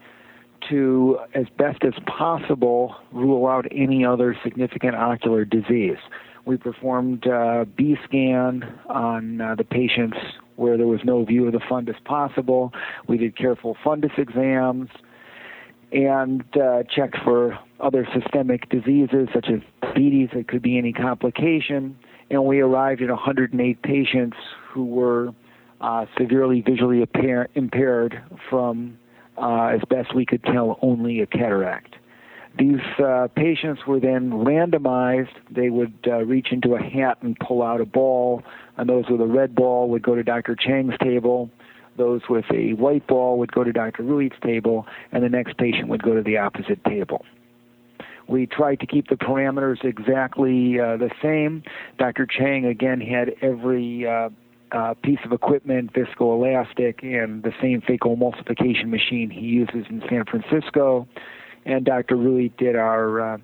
to, 0.69 1.19
as 1.33 1.45
best 1.57 1.83
as 1.83 1.93
possible, 2.05 2.95
rule 3.11 3.47
out 3.47 3.65
any 3.71 4.05
other 4.05 4.37
significant 4.43 4.95
ocular 4.95 5.43
disease. 5.43 5.97
We 6.45 6.57
performed 6.57 7.27
uh, 7.27 7.65
B 7.75 7.95
scan 8.05 8.63
on 8.87 9.41
uh, 9.41 9.55
the 9.55 9.63
patients 9.63 10.17
where 10.55 10.77
there 10.77 10.87
was 10.87 10.99
no 11.03 11.25
view 11.25 11.47
of 11.47 11.53
the 11.53 11.59
fundus 11.59 12.01
possible. 12.05 12.71
We 13.07 13.17
did 13.17 13.35
careful 13.35 13.75
fundus 13.83 14.17
exams 14.17 14.89
and 15.93 16.43
uh, 16.57 16.83
checked 16.93 17.17
for 17.23 17.57
other 17.79 18.07
systemic 18.13 18.67
diseases 18.69 19.29
such 19.33 19.47
as 19.47 19.59
diabetes. 19.81 20.29
It 20.33 20.47
could 20.47 20.61
be 20.61 20.77
any 20.77 20.91
complication. 20.91 21.97
And 22.29 22.45
we 22.45 22.61
arrived 22.61 23.01
at 23.01 23.09
108 23.09 23.81
patients 23.83 24.37
who 24.71 24.85
were 24.85 25.29
uh, 25.81 26.05
severely 26.17 26.61
visually 26.61 27.01
impair- 27.01 27.49
impaired 27.53 28.23
from, 28.49 28.97
uh, 29.37 29.65
as 29.67 29.81
best 29.89 30.15
we 30.15 30.25
could 30.25 30.43
tell, 30.43 30.79
only 30.81 31.21
a 31.21 31.27
cataract. 31.27 31.95
These 32.57 32.81
uh, 33.03 33.27
patients 33.35 33.81
were 33.87 33.99
then 33.99 34.31
randomized. 34.31 35.33
They 35.49 35.69
would 35.69 35.93
uh, 36.07 36.23
reach 36.23 36.47
into 36.51 36.75
a 36.75 36.81
hat 36.81 37.17
and 37.21 37.37
pull 37.39 37.63
out 37.63 37.81
a 37.81 37.85
ball, 37.85 38.43
and 38.77 38.87
those 38.87 39.05
with 39.09 39.21
a 39.21 39.25
red 39.25 39.55
ball 39.55 39.89
would 39.89 40.03
go 40.03 40.15
to 40.15 40.23
Dr. 40.23 40.55
Chang's 40.55 40.93
table. 41.01 41.49
Those 41.97 42.21
with 42.29 42.45
a 42.51 42.73
white 42.73 43.05
ball 43.07 43.37
would 43.39 43.51
go 43.51 43.63
to 43.63 43.71
Dr. 43.71 44.03
Ruit's 44.03 44.39
table, 44.43 44.87
and 45.11 45.23
the 45.23 45.29
next 45.29 45.57
patient 45.57 45.87
would 45.89 46.03
go 46.03 46.15
to 46.15 46.21
the 46.21 46.37
opposite 46.37 46.83
table. 46.85 47.25
We 48.27 48.47
tried 48.47 48.79
to 48.79 48.87
keep 48.87 49.09
the 49.09 49.15
parameters 49.15 49.83
exactly 49.83 50.79
uh, 50.79 50.97
the 50.97 51.11
same. 51.21 51.63
Dr. 51.99 52.25
Chang 52.25 52.65
again 52.65 53.01
had 53.01 53.35
every 53.41 54.07
uh, 54.07 54.29
uh, 54.71 54.93
piece 55.03 55.19
of 55.25 55.31
equipment, 55.31 55.93
viscoelastic, 55.93 57.03
and 57.03 57.43
the 57.43 57.53
same 57.61 57.81
phacoemulsification 57.81 58.87
machine 58.87 59.29
he 59.29 59.41
uses 59.41 59.85
in 59.89 60.01
San 60.09 60.23
Francisco. 60.25 61.07
And 61.65 61.85
Dr. 61.85 62.15
Ruit 62.15 62.57
did 62.57 62.75
our 62.75 63.35
uh, 63.35 63.37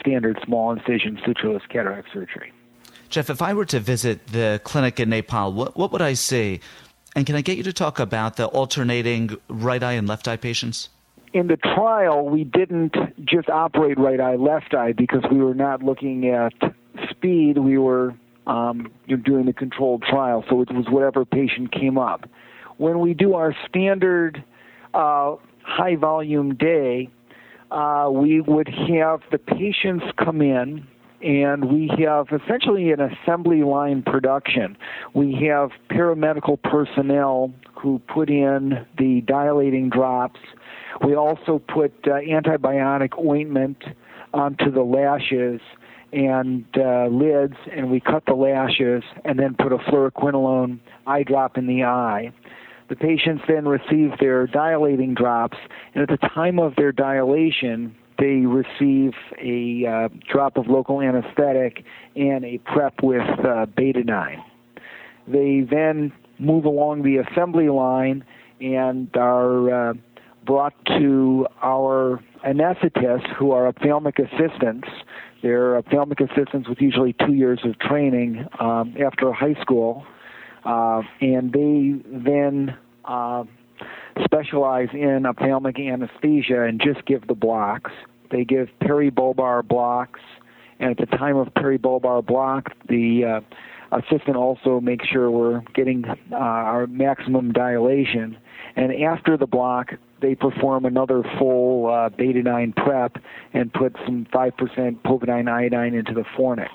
standard 0.00 0.38
small 0.44 0.72
incision 0.72 1.18
sutureless 1.26 1.68
cataract 1.68 2.08
surgery. 2.12 2.52
Jeff, 3.08 3.30
if 3.30 3.42
I 3.42 3.54
were 3.54 3.64
to 3.66 3.80
visit 3.80 4.26
the 4.28 4.60
clinic 4.64 4.98
in 4.98 5.10
Nepal, 5.10 5.52
what, 5.52 5.76
what 5.76 5.92
would 5.92 6.02
I 6.02 6.14
see? 6.14 6.60
And 7.16 7.24
can 7.24 7.34
I 7.34 7.40
get 7.40 7.56
you 7.56 7.62
to 7.62 7.72
talk 7.72 7.98
about 7.98 8.36
the 8.36 8.44
alternating 8.44 9.38
right 9.48 9.82
eye 9.82 9.94
and 9.94 10.06
left 10.06 10.28
eye 10.28 10.36
patients? 10.36 10.90
In 11.32 11.46
the 11.46 11.56
trial, 11.56 12.28
we 12.28 12.44
didn't 12.44 12.94
just 13.24 13.48
operate 13.48 13.98
right 13.98 14.20
eye, 14.20 14.36
left 14.36 14.74
eye 14.74 14.92
because 14.92 15.22
we 15.30 15.38
were 15.38 15.54
not 15.54 15.82
looking 15.82 16.28
at 16.28 16.52
speed. 17.10 17.56
We 17.56 17.78
were 17.78 18.14
um, 18.46 18.92
doing 19.08 19.46
the 19.46 19.54
controlled 19.54 20.02
trial. 20.02 20.44
So 20.50 20.60
it 20.60 20.70
was 20.70 20.86
whatever 20.90 21.24
patient 21.24 21.72
came 21.72 21.96
up. 21.96 22.28
When 22.76 23.00
we 23.00 23.14
do 23.14 23.32
our 23.32 23.56
standard 23.66 24.44
uh, 24.92 25.36
high 25.62 25.96
volume 25.96 26.54
day, 26.54 27.08
uh, 27.70 28.10
we 28.12 28.42
would 28.42 28.68
have 28.68 29.22
the 29.32 29.38
patients 29.38 30.04
come 30.22 30.42
in 30.42 30.86
and 31.22 31.64
we 31.72 31.90
have 32.04 32.26
essentially 32.30 32.92
an 32.92 33.00
assembly 33.00 33.62
line 33.62 34.02
production. 34.02 34.76
We 35.14 35.46
have 35.48 35.70
paramedical 35.90 36.62
personnel 36.62 37.52
who 37.74 38.00
put 38.00 38.28
in 38.30 38.86
the 38.98 39.22
dilating 39.22 39.90
drops. 39.90 40.40
We 41.04 41.14
also 41.14 41.58
put 41.58 41.92
uh, 42.04 42.20
antibiotic 42.20 43.18
ointment 43.18 43.82
onto 44.34 44.70
the 44.70 44.82
lashes 44.82 45.60
and 46.12 46.64
uh, 46.76 47.06
lids, 47.08 47.56
and 47.72 47.90
we 47.90 48.00
cut 48.00 48.24
the 48.26 48.34
lashes, 48.34 49.02
and 49.24 49.38
then 49.38 49.54
put 49.54 49.72
a 49.72 49.78
fluoroquinolone 49.78 50.78
eye 51.06 51.22
drop 51.24 51.58
in 51.58 51.66
the 51.66 51.84
eye. 51.84 52.32
The 52.88 52.96
patients 52.96 53.42
then 53.48 53.66
receive 53.66 54.12
their 54.20 54.46
dilating 54.46 55.14
drops, 55.14 55.58
and 55.94 56.02
at 56.02 56.08
the 56.08 56.28
time 56.28 56.58
of 56.58 56.76
their 56.76 56.92
dilation, 56.92 57.96
they 58.18 58.46
receive 58.46 59.12
a 59.38 59.86
uh, 59.86 60.08
drop 60.30 60.56
of 60.56 60.66
local 60.68 61.00
anesthetic 61.00 61.84
and 62.14 62.44
a 62.44 62.58
prep 62.58 63.02
with 63.02 63.20
uh, 63.20 63.66
betadine. 63.76 64.42
They 65.28 65.66
then 65.68 66.12
move 66.38 66.64
along 66.64 67.02
the 67.02 67.18
assembly 67.18 67.68
line 67.68 68.24
and 68.60 69.14
are 69.16 69.90
uh, 69.90 69.94
brought 70.44 70.74
to 70.86 71.46
our 71.62 72.22
anesthetists, 72.46 73.34
who 73.36 73.50
are 73.50 73.66
ophthalmic 73.66 74.18
assistants. 74.18 74.88
They're 75.42 75.76
ophthalmic 75.76 76.20
assistants 76.20 76.68
with 76.68 76.80
usually 76.80 77.14
two 77.26 77.34
years 77.34 77.60
of 77.64 77.78
training 77.78 78.46
um, 78.60 78.94
after 79.04 79.32
high 79.32 79.60
school, 79.60 80.06
uh, 80.64 81.02
and 81.20 81.52
they 81.52 81.94
then 82.06 82.76
uh, 83.04 83.44
specialize 84.24 84.88
in 84.92 85.26
ophthalmic 85.26 85.78
anesthesia 85.78 86.62
and 86.62 86.80
just 86.80 87.04
give 87.06 87.26
the 87.26 87.34
blocks. 87.34 87.90
They 88.30 88.44
give 88.44 88.68
peribulbar 88.82 89.66
blocks, 89.66 90.20
and 90.78 90.90
at 90.90 90.96
the 90.98 91.16
time 91.16 91.36
of 91.36 91.48
peribulbar 91.54 92.26
block, 92.26 92.72
the 92.88 93.42
uh, 93.92 93.96
assistant 93.96 94.36
also 94.36 94.80
makes 94.80 95.06
sure 95.06 95.30
we're 95.30 95.60
getting 95.74 96.04
uh, 96.32 96.36
our 96.36 96.86
maximum 96.86 97.52
dilation. 97.52 98.36
And 98.74 98.92
after 99.04 99.36
the 99.36 99.46
block, 99.46 99.92
they 100.20 100.34
perform 100.34 100.84
another 100.84 101.22
full 101.38 101.86
uh, 101.86 102.10
betadine 102.10 102.74
prep 102.74 103.16
and 103.52 103.72
put 103.72 103.96
some 104.04 104.26
5% 104.32 104.52
povidone 105.02 105.48
iodine 105.50 105.94
into 105.94 106.14
the 106.14 106.24
fornix. 106.36 106.70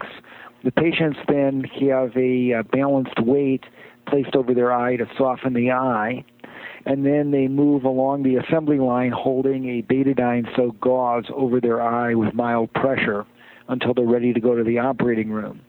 The 0.64 0.72
patients 0.72 1.18
then 1.28 1.64
have 1.64 2.16
a 2.16 2.54
uh, 2.54 2.64
balanced 2.72 3.20
weight 3.20 3.64
placed 4.08 4.36
over 4.36 4.54
their 4.54 4.72
eye 4.72 4.96
to 4.98 5.06
soften 5.18 5.54
the 5.54 5.72
eye, 5.72 6.24
and 6.86 7.06
then 7.06 7.32
they 7.32 7.48
move 7.48 7.84
along 7.84 8.24
the 8.24 8.36
assembly 8.36 8.80
line 8.80 9.12
holding 9.12 9.70
a 9.70 9.82
betadine 9.84 10.48
soaked 10.56 10.80
gauze 10.82 11.26
over 11.34 11.60
their 11.60 11.82
eye 11.82 12.16
with 12.16 12.34
mild 12.34 12.74
pressure 12.74 13.26
until 13.68 13.94
they're 13.94 14.06
ready 14.06 14.34
to 14.34 14.40
go 14.40 14.56
to 14.56 14.64
the 14.64 14.80
operating 14.80 15.32
room. 15.32 15.62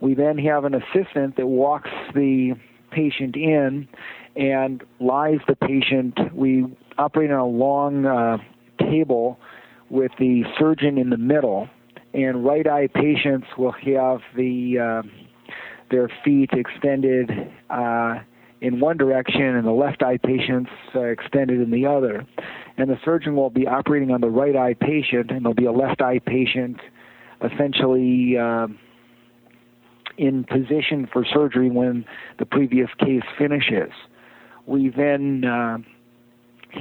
We 0.00 0.14
then 0.14 0.38
have 0.38 0.64
an 0.64 0.74
assistant 0.74 1.36
that 1.36 1.46
walks 1.46 1.90
the 2.14 2.54
patient 2.90 3.36
in 3.36 3.88
and 4.36 4.82
lies 5.00 5.38
the 5.46 5.56
patient. 5.56 6.18
We 6.34 6.66
operate 6.98 7.30
on 7.30 7.38
a 7.38 7.46
long 7.46 8.06
uh, 8.06 8.38
table 8.78 9.38
with 9.90 10.12
the 10.18 10.42
surgeon 10.58 10.98
in 10.98 11.10
the 11.10 11.16
middle, 11.18 11.68
and 12.14 12.44
right 12.44 12.66
eye 12.66 12.88
patients 12.88 13.46
will 13.56 13.72
have 13.72 14.20
the 14.36 14.78
uh, 14.78 15.02
their 15.90 16.10
feet 16.24 16.50
extended 16.52 17.30
uh, 17.70 18.20
in 18.62 18.78
one 18.78 18.96
direction 18.96 19.42
and 19.42 19.66
the 19.66 19.72
left 19.72 20.02
eye 20.04 20.16
patients 20.16 20.70
uh, 20.94 21.00
extended 21.00 21.60
in 21.60 21.72
the 21.72 21.84
other. 21.84 22.24
And 22.78 22.88
the 22.88 22.98
surgeon 23.04 23.34
will 23.34 23.50
be 23.50 23.66
operating 23.66 24.12
on 24.12 24.20
the 24.20 24.30
right 24.30 24.54
eye 24.54 24.74
patient, 24.74 25.30
and 25.30 25.42
there'll 25.44 25.54
be 25.54 25.66
a 25.66 25.72
left 25.72 26.00
eye 26.00 26.20
patient 26.20 26.78
essentially 27.42 28.38
uh, 28.38 28.68
in 30.16 30.44
position 30.44 31.08
for 31.12 31.24
surgery 31.24 31.70
when 31.70 32.04
the 32.38 32.46
previous 32.46 32.88
case 33.00 33.24
finishes. 33.36 33.90
We 34.64 34.90
then 34.90 35.44
uh, 35.44 35.78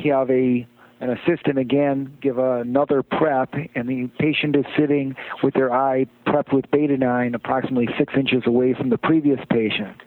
have 0.03 0.29
a 0.29 0.67
an 0.99 1.09
assistant 1.09 1.57
again 1.57 2.15
give 2.21 2.37
another 2.37 3.01
prep, 3.01 3.55
and 3.73 3.89
the 3.89 4.07
patient 4.19 4.55
is 4.55 4.65
sitting 4.77 5.15
with 5.41 5.55
their 5.55 5.73
eye 5.73 6.05
prepped 6.27 6.53
with 6.53 6.69
betadine 6.69 7.33
approximately 7.33 7.87
six 7.97 8.13
inches 8.15 8.43
away 8.45 8.75
from 8.75 8.91
the 8.91 8.99
previous 8.99 9.39
patient. 9.49 9.97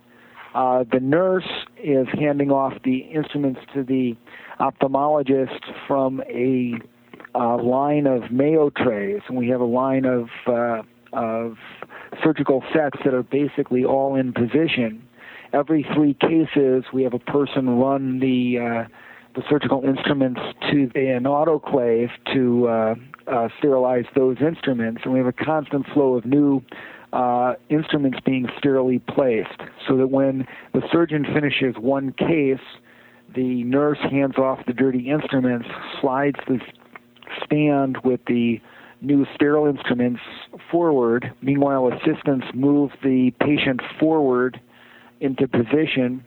Uh, 0.54 0.84
the 0.92 1.00
nurse 1.00 1.48
is 1.82 2.06
handing 2.18 2.50
off 2.50 2.74
the 2.84 2.98
instruments 2.98 3.60
to 3.74 3.82
the 3.82 4.16
ophthalmologist 4.60 5.60
from 5.86 6.22
a 6.28 6.74
uh, 7.34 7.60
line 7.60 8.06
of 8.06 8.30
Mayo 8.30 8.70
trays, 8.70 9.20
and 9.28 9.36
we 9.36 9.48
have 9.48 9.60
a 9.60 9.66
line 9.66 10.04
of 10.04 10.28
uh, 10.46 10.82
of 11.12 11.56
surgical 12.22 12.62
sets 12.72 12.98
that 13.04 13.14
are 13.14 13.22
basically 13.22 13.84
all 13.84 14.14
in 14.14 14.32
position. 14.32 15.02
Every 15.52 15.86
three 15.94 16.14
cases, 16.14 16.84
we 16.92 17.02
have 17.02 17.14
a 17.14 17.18
person 17.18 17.78
run 17.78 18.20
the 18.20 18.58
uh, 18.58 18.88
the 19.34 19.42
surgical 19.48 19.82
instruments 19.84 20.40
to 20.70 20.90
an 20.94 21.24
autoclave 21.24 22.10
to 22.32 22.68
uh, 22.68 22.94
uh, 23.26 23.48
sterilize 23.58 24.04
those 24.14 24.36
instruments, 24.40 25.02
and 25.04 25.12
we 25.12 25.18
have 25.18 25.26
a 25.26 25.32
constant 25.32 25.86
flow 25.92 26.14
of 26.14 26.24
new 26.24 26.62
uh, 27.14 27.54
instruments 27.70 28.18
being 28.26 28.48
sterilely 28.58 28.98
placed, 28.98 29.60
so 29.88 29.96
that 29.96 30.08
when 30.08 30.46
the 30.72 30.82
surgeon 30.90 31.24
finishes 31.24 31.76
one 31.78 32.12
case, 32.12 32.58
the 33.34 33.62
nurse 33.62 33.98
hands 34.10 34.36
off 34.36 34.58
the 34.66 34.72
dirty 34.72 35.10
instruments, 35.10 35.68
slides 36.00 36.38
the 36.48 36.58
stand 37.44 37.98
with 38.04 38.20
the 38.26 38.60
new 39.00 39.24
sterile 39.34 39.66
instruments 39.66 40.20
forward. 40.70 41.32
Meanwhile, 41.40 41.92
assistants 41.92 42.46
move 42.52 42.90
the 43.02 43.32
patient 43.40 43.80
forward 44.00 44.60
into 45.20 45.46
position 45.46 46.24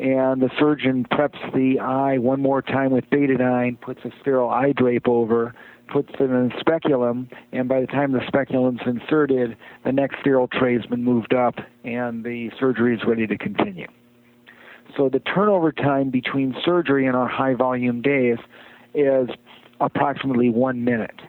and 0.00 0.40
the 0.40 0.48
surgeon 0.58 1.06
preps 1.12 1.52
the 1.52 1.78
eye 1.78 2.16
one 2.16 2.40
more 2.40 2.62
time 2.62 2.90
with 2.90 3.04
betadine, 3.10 3.78
puts 3.78 4.00
a 4.06 4.10
sterile 4.20 4.48
eye 4.48 4.72
drape 4.72 5.06
over, 5.06 5.54
puts 5.92 6.10
it 6.14 6.22
in 6.22 6.52
a 6.52 6.60
speculum, 6.60 7.28
and 7.52 7.68
by 7.68 7.80
the 7.80 7.86
time 7.86 8.12
the 8.12 8.20
speculum's 8.26 8.80
inserted, 8.86 9.56
the 9.84 9.92
next 9.92 10.20
sterile 10.20 10.48
tray 10.48 10.74
has 10.74 10.86
been 10.86 11.04
moved 11.04 11.34
up, 11.34 11.56
and 11.84 12.24
the 12.24 12.50
surgery 12.58 12.94
is 12.94 13.00
ready 13.06 13.26
to 13.26 13.36
continue. 13.36 13.86
So 14.96 15.08
the 15.08 15.20
turnover 15.20 15.72
time 15.72 16.10
between 16.10 16.54
surgery 16.64 17.06
and 17.06 17.16
our 17.16 17.28
high 17.28 17.54
volume 17.54 18.02
days 18.02 18.38
is 18.94 19.28
approximately 19.80 20.50
one 20.50 20.84
minute. 20.84 21.20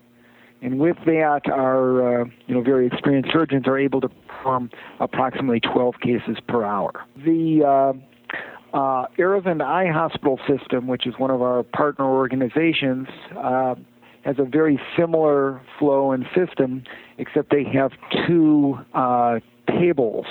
And 0.61 0.79
with 0.79 0.97
that, 1.05 1.41
our 1.51 2.21
uh, 2.21 2.25
you 2.45 2.53
know 2.53 2.61
very 2.61 2.85
experienced 2.85 3.31
surgeons 3.31 3.67
are 3.67 3.77
able 3.77 4.01
to 4.01 4.09
perform 4.09 4.69
approximately 4.99 5.59
12 5.59 5.95
cases 6.01 6.37
per 6.47 6.63
hour. 6.63 6.91
The 7.17 7.63
uh, 7.65 8.77
uh, 8.77 9.07
Aravind 9.17 9.61
Eye 9.63 9.91
Hospital 9.91 10.39
System, 10.47 10.87
which 10.87 11.07
is 11.07 11.15
one 11.17 11.31
of 11.31 11.41
our 11.41 11.63
partner 11.63 12.05
organizations, 12.05 13.07
uh, 13.35 13.75
has 14.23 14.35
a 14.39 14.43
very 14.43 14.79
similar 14.97 15.61
flow 15.79 16.11
and 16.11 16.25
system, 16.35 16.83
except 17.17 17.49
they 17.49 17.63
have 17.63 17.91
two 18.27 18.77
uh, 18.93 19.39
tables, 19.67 20.25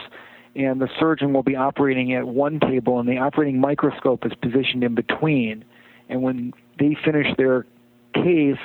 and 0.55 0.81
the 0.81 0.89
surgeon 0.99 1.33
will 1.33 1.43
be 1.43 1.57
operating 1.57 2.13
at 2.15 2.27
one 2.27 2.61
table, 2.61 2.99
and 3.01 3.09
the 3.09 3.19
operating 3.19 3.61
microscope 3.61 4.25
is 4.25 4.33
positioned 4.41 4.85
in 4.85 4.95
between. 4.95 5.65
And 6.09 6.23
when 6.23 6.53
they 6.79 6.97
finish 7.05 7.27
their 7.37 7.67
case, 8.15 8.59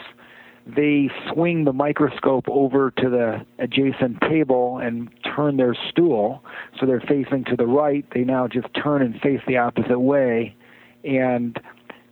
they 0.65 1.09
swing 1.31 1.65
the 1.65 1.73
microscope 1.73 2.45
over 2.49 2.89
to 2.89 3.09
the 3.09 3.45
adjacent 3.59 4.19
table 4.21 4.79
and 4.79 5.09
turn 5.35 5.57
their 5.57 5.75
stool 5.89 6.43
so 6.79 6.87
they're 6.87 7.01
facing 7.01 7.43
to 7.45 7.55
the 7.55 7.67
right. 7.67 8.03
They 8.13 8.23
now 8.23 8.47
just 8.47 8.67
turn 8.73 9.03
and 9.03 9.19
face 9.21 9.41
the 9.47 9.57
opposite 9.57 9.99
way. 9.99 10.55
And 11.03 11.59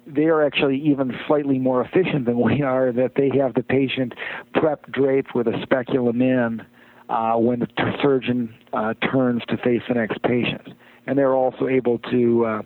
they 0.06 0.26
are 0.26 0.46
actually 0.46 0.78
even 0.80 1.14
slightly 1.28 1.60
more 1.60 1.82
efficient 1.82 2.26
than 2.26 2.40
we 2.42 2.62
are, 2.62 2.92
that 2.92 3.14
they 3.16 3.30
have 3.38 3.54
the 3.54 3.64
patient 3.64 4.14
prep 4.54 4.92
draped 4.92 5.36
with 5.36 5.48
a 5.48 5.60
speculum 5.64 6.22
in 6.22 6.62
uh, 7.10 7.34
when 7.34 7.60
the 7.60 7.68
t- 7.68 7.84
surgeon 8.02 8.54
uh, 8.74 8.94
turns 9.12 9.42
to 9.48 9.58
face 9.58 9.82
the 9.88 9.94
next 9.94 10.22
patient. 10.24 10.70
And 11.06 11.18
they're 11.18 11.36
also 11.36 11.68
able 11.68 12.00
to 12.00 12.46
uh, 12.46 12.62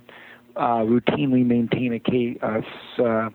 uh 0.56 0.84
routinely 0.84 1.45
maintain 1.45 1.93
a 1.93 2.00
case. 2.00 2.38
Uh, 2.41 3.30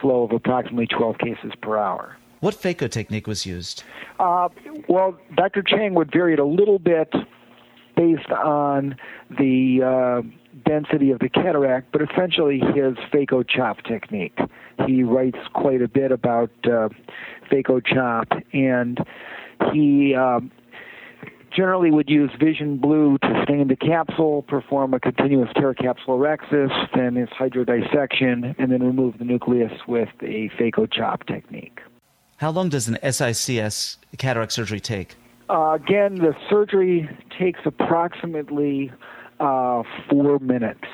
flow 0.00 0.24
of 0.24 0.32
approximately 0.32 0.86
12 0.86 1.18
cases 1.18 1.52
per 1.60 1.76
hour. 1.76 2.16
What 2.40 2.54
phaco 2.54 2.90
technique 2.90 3.26
was 3.26 3.44
used? 3.44 3.84
Uh, 4.18 4.48
well, 4.88 5.18
Dr. 5.36 5.62
Chang 5.62 5.94
would 5.94 6.10
vary 6.10 6.32
it 6.32 6.38
a 6.38 6.44
little 6.44 6.78
bit 6.78 7.12
based 7.96 8.30
on 8.30 8.96
the 9.28 9.82
uh, 9.84 10.22
density 10.64 11.10
of 11.10 11.18
the 11.20 11.28
cataract, 11.28 11.92
but 11.92 12.02
essentially 12.02 12.58
his 12.58 12.96
phaco 13.12 13.46
chop 13.46 13.82
technique. 13.84 14.38
He 14.86 15.02
writes 15.02 15.38
quite 15.54 15.82
a 15.82 15.88
bit 15.88 16.12
about 16.12 16.50
uh, 16.64 16.88
phaco 17.50 17.84
chop, 17.84 18.28
and 18.52 18.98
he 19.72 20.14
um, 20.14 20.50
generally 21.54 21.90
would 21.90 22.08
use 22.08 22.30
vision 22.38 22.78
blue 22.78 23.18
to 23.18 23.42
stain 23.44 23.68
the 23.68 23.76
capsule, 23.76 24.42
perform 24.42 24.94
a 24.94 25.00
continuous 25.00 25.50
tear 25.54 25.74
capsulorhexis, 25.74 26.70
then 26.94 27.16
its 27.16 27.32
hydrodissection, 27.32 28.54
and 28.58 28.72
then 28.72 28.82
remove 28.82 29.18
the 29.18 29.24
nucleus 29.24 29.72
with 29.86 30.08
a 30.22 30.50
phaco 30.58 30.90
chop 30.90 31.26
technique. 31.26 31.80
How 32.36 32.50
long 32.50 32.70
does 32.70 32.88
an 32.88 32.98
SICS 33.02 33.98
cataract 34.16 34.52
surgery 34.52 34.80
take? 34.80 35.14
Uh, 35.50 35.72
again, 35.72 36.14
the 36.16 36.34
surgery 36.48 37.08
takes 37.38 37.60
approximately 37.64 38.92
uh, 39.40 39.82
four 40.08 40.38
minutes, 40.38 40.84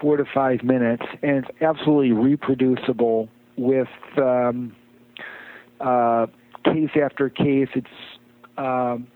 four 0.00 0.16
to 0.16 0.24
five 0.32 0.62
minutes, 0.62 1.02
and 1.22 1.44
it's 1.44 1.62
absolutely 1.62 2.12
reproducible 2.12 3.28
with 3.56 3.88
um, 4.18 4.74
uh, 5.80 6.26
case 6.64 6.90
after 7.02 7.28
case. 7.30 7.68
It's 7.74 7.86
um, 8.58 9.06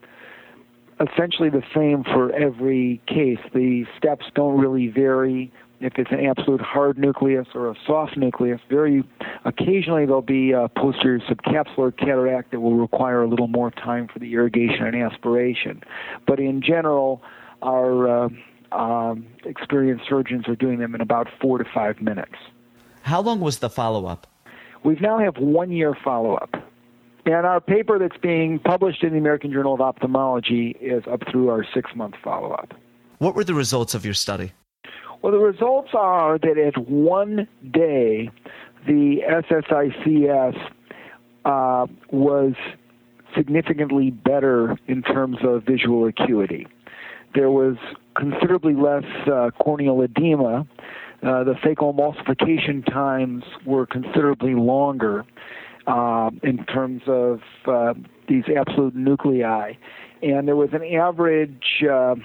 essentially 1.01 1.51
the 1.51 1.63
same 1.75 2.03
for 2.05 2.33
every 2.35 3.01
case. 3.07 3.39
The 3.55 3.85
steps 3.97 4.27
don't 4.35 4.59
really 4.59 4.89
vary. 4.89 5.53
If 5.81 5.93
it's 5.97 6.11
an 6.11 6.27
absolute 6.27 6.61
hard 6.61 6.99
nucleus 6.99 7.47
or 7.55 7.71
a 7.71 7.75
soft 7.87 8.17
nucleus, 8.17 8.61
very 8.69 9.05
occasionally 9.45 10.07
there'll 10.07 10.23
be 10.23 10.51
a 10.51 10.69
posterior 10.69 11.21
subcapsular 11.21 11.97
cataract 11.97 12.51
that 12.51 12.61
will 12.61 12.75
require 12.75 13.23
a 13.23 13.29
little 13.29 13.47
more 13.47 13.71
time 13.71 14.09
for 14.13 14.19
the 14.19 14.33
irrigation 14.33 14.87
and 14.87 14.97
aspiration. 14.97 15.81
But 16.27 16.41
in 16.41 16.63
general, 16.63 17.23
our 17.63 18.25
uh, 18.25 18.29
um, 18.73 19.27
experienced 19.45 20.05
surgeons 20.09 20.49
are 20.49 20.57
doing 20.57 20.79
them 20.79 20.95
in 20.95 21.01
about 21.01 21.29
four 21.41 21.59
to 21.59 21.65
five 21.75 22.01
minutes. 22.01 22.35
How 23.03 23.21
long 23.21 23.41
was 23.41 23.59
the 23.59 23.71
follow 23.71 24.07
up? 24.07 24.27
We 24.85 24.95
now 24.97 25.19
have 25.19 25.37
one 25.39 25.71
year 25.71 25.97
follow 26.05 26.35
up. 26.35 26.55
And 27.25 27.47
our 27.47 27.61
paper 27.61 27.99
that's 27.99 28.17
being 28.17 28.59
published 28.59 29.03
in 29.03 29.13
the 29.13 29.19
American 29.19 29.53
Journal 29.53 29.75
of 29.75 29.81
Ophthalmology 29.81 30.77
is 30.81 31.03
up 31.11 31.21
through 31.31 31.51
our 31.51 31.65
six 31.75 31.91
month 31.95 32.15
follow 32.23 32.53
up. 32.53 32.73
What 33.19 33.35
were 33.35 33.45
the 33.45 33.55
results 33.55 33.95
of 33.95 34.05
your 34.05 34.15
study? 34.15 34.53
Well, 35.21 35.33
the 35.33 35.39
results 35.39 35.91
are 35.95 36.39
that 36.39 36.57
at 36.57 36.79
one 36.89 37.49
day, 37.71 38.31
the 38.87 39.21
SSICS 39.29 40.57
uh, 41.45 41.87
was 42.11 42.55
significantly 43.37 44.11
better 44.11 44.79
in 44.87 45.03
terms 45.03 45.39
of 45.43 45.65
visual 45.65 46.07
acuity. 46.07 46.67
There 47.35 47.51
was 47.51 47.77
considerably 48.19 48.75
less 48.75 49.05
uh, 49.33 49.51
corneal 49.63 50.03
edema. 50.03 50.67
Uh, 51.23 51.45
the 51.45 51.55
phacoemulsification 51.65 52.85
times 52.93 53.45
were 53.65 53.87
considerably 53.87 54.55
longer 54.55 55.25
uh, 55.87 56.31
in 56.43 56.65
terms 56.67 57.03
of 57.07 57.41
uh, 57.67 57.95
these 58.29 58.45
absolute 58.57 58.95
nuclei. 58.95 59.73
And 60.23 60.47
there 60.47 60.57
was 60.57 60.71
an 60.73 60.85
average 60.85 61.85
uh, 61.91 62.17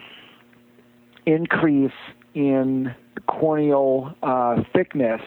increase 1.26 1.92
in 2.34 2.94
corneal 3.28 4.14
uh, 4.22 4.58
thickness 4.74 5.22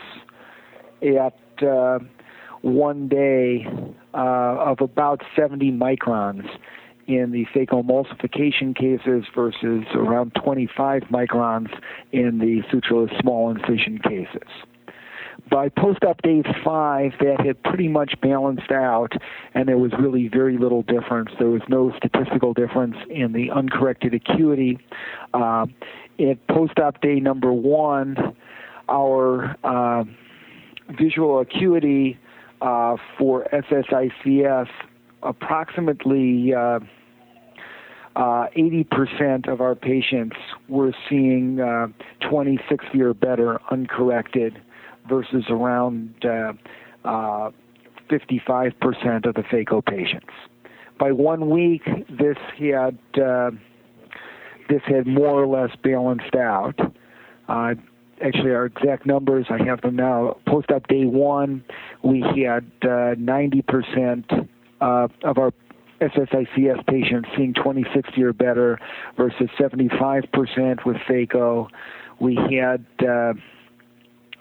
at 1.02 1.38
uh, 1.66 1.98
one 2.62 3.08
day 3.08 3.66
uh, 4.14 4.18
of 4.18 4.80
about 4.80 5.22
70 5.36 5.72
microns 5.72 6.46
in 7.06 7.30
the 7.30 7.46
phacoemulsification 7.54 8.74
cases 8.74 9.24
versus 9.34 9.84
around 9.94 10.32
25 10.42 11.02
microns 11.04 11.68
in 12.12 12.38
the 12.38 12.62
sutureless 12.72 13.20
small 13.20 13.50
incision 13.50 13.98
cases. 13.98 14.48
By 15.50 15.68
post-op 15.68 16.22
day 16.22 16.42
five, 16.64 17.12
that 17.20 17.40
had 17.44 17.62
pretty 17.62 17.86
much 17.86 18.14
balanced 18.20 18.72
out, 18.72 19.12
and 19.54 19.68
there 19.68 19.78
was 19.78 19.92
really 19.98 20.28
very 20.28 20.58
little 20.58 20.82
difference. 20.82 21.30
There 21.38 21.50
was 21.50 21.62
no 21.68 21.92
statistical 21.96 22.52
difference 22.52 22.96
in 23.08 23.32
the 23.32 23.50
uncorrected 23.52 24.12
acuity. 24.14 24.78
Uh, 25.32 25.66
at 26.18 26.44
post-op 26.48 27.00
day 27.00 27.20
number 27.20 27.52
one, 27.52 28.34
our 28.88 29.56
uh, 29.62 30.04
visual 30.98 31.40
acuity 31.40 32.18
uh, 32.60 32.96
for 33.16 33.46
SSICS 33.52 34.68
approximately 35.26 36.54
uh, 36.54 36.80
uh, 38.14 38.46
80% 38.56 39.48
of 39.52 39.60
our 39.60 39.74
patients 39.74 40.36
were 40.68 40.94
seeing 41.08 41.60
uh, 41.60 41.88
26 42.28 42.84
or 42.94 43.14
better 43.14 43.60
uncorrected 43.70 44.60
versus 45.08 45.44
around 45.50 46.14
uh, 46.24 46.52
55% 48.10 49.26
of 49.26 49.34
the 49.34 49.42
phaco 49.42 49.84
patients. 49.84 50.32
By 50.98 51.12
one 51.12 51.50
week, 51.50 51.82
this 52.08 52.38
had 52.58 52.98
this 54.68 54.82
had 54.86 55.06
more 55.06 55.42
or 55.42 55.46
less 55.46 55.76
balanced 55.82 56.34
out. 56.34 56.74
Uh, 57.48 57.74
actually, 58.24 58.50
our 58.50 58.66
exact 58.66 59.06
numbers, 59.06 59.46
I 59.50 59.62
have 59.64 59.80
them 59.82 59.96
now. 59.96 60.38
Post 60.46 60.70
op 60.70 60.88
day 60.88 61.04
one, 61.04 61.64
we 62.02 62.20
had 62.20 62.64
uh, 62.82 63.14
90% 63.14 64.48
uh, 64.80 65.08
of 65.24 65.38
our 65.38 65.52
SSICS 66.00 66.86
patients 66.86 67.28
seeing 67.36 67.54
2060 67.54 68.22
or 68.22 68.32
better 68.32 68.78
versus 69.16 69.48
75% 69.58 70.84
with 70.84 70.96
phaco. 71.08 71.68
We 72.20 72.36
had 72.36 72.84
uh, 73.02 73.32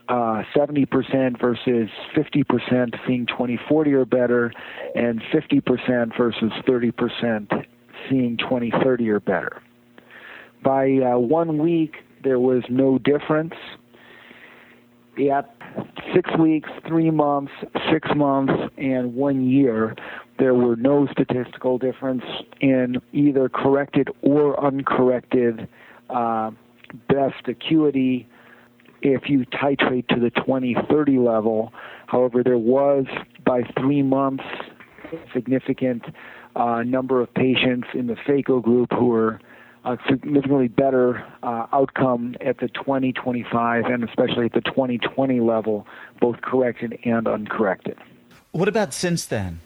uh, 0.08 0.43
70% 0.56 1.39
versus 1.39 1.89
50% 2.15 3.08
seeing 3.08 3.26
2040 3.26 3.93
or 3.93 4.06
better, 4.06 4.52
and 4.95 5.21
50% 5.34 6.17
versus 6.17 6.52
30% 6.67 7.65
seeing 8.10 8.38
2030 8.38 9.10
or 9.10 9.19
better. 9.19 9.62
By 10.63 10.98
uh, 10.98 11.17
one 11.17 11.58
week, 11.58 11.95
there 12.24 12.39
was 12.39 12.63
no 12.69 12.98
difference. 12.98 13.54
At 15.32 15.56
six 16.13 16.30
weeks, 16.38 16.69
three 16.88 17.10
months, 17.10 17.52
six 17.91 18.10
months, 18.15 18.54
and 18.78 19.15
one 19.15 19.48
year, 19.48 19.95
there 20.38 20.54
were 20.54 20.76
no 20.76 21.08
statistical 21.08 21.78
difference 21.78 22.24
in 22.60 23.02
either 23.13 23.50
corrected 23.50 24.10
or 24.21 24.62
uncorrected 24.63 25.67
uh, 26.10 26.52
best 27.08 27.48
acuity 27.48 28.28
if 29.02 29.30
you 29.30 29.45
titrate 29.45 30.08
to 30.08 30.19
the 30.19 30.32
2030 30.32 31.17
level. 31.19 31.71
However, 32.08 32.43
there 32.43 32.58
was 32.58 33.06
by 33.45 33.63
three 33.80 34.02
months 34.02 34.43
a 35.12 35.17
significant 35.34 36.04
uh, 36.56 36.84
number 36.84 37.21
of 37.21 37.34
patients 37.34 37.88
in 37.93 38.08
the 38.08 38.15
phaco 38.15 38.62
group 38.62 38.91
who 38.91 39.06
were 39.08 39.39
a 39.84 39.98
significantly 40.10 40.67
better 40.67 41.24
uh, 41.43 41.67
outcome 41.71 42.36
at 42.41 42.58
the 42.58 42.67
2025 42.69 43.86
and 43.86 44.04
especially 44.04 44.45
at 44.45 44.54
the 44.54 44.62
2020 44.62 45.39
level, 45.41 45.86
both 46.19 46.41
corrected 46.41 46.98
and 47.06 47.28
uncorrected. 47.28 47.98
What 48.52 48.67
about 48.67 48.93
since 48.93 49.26
then? 49.26 49.60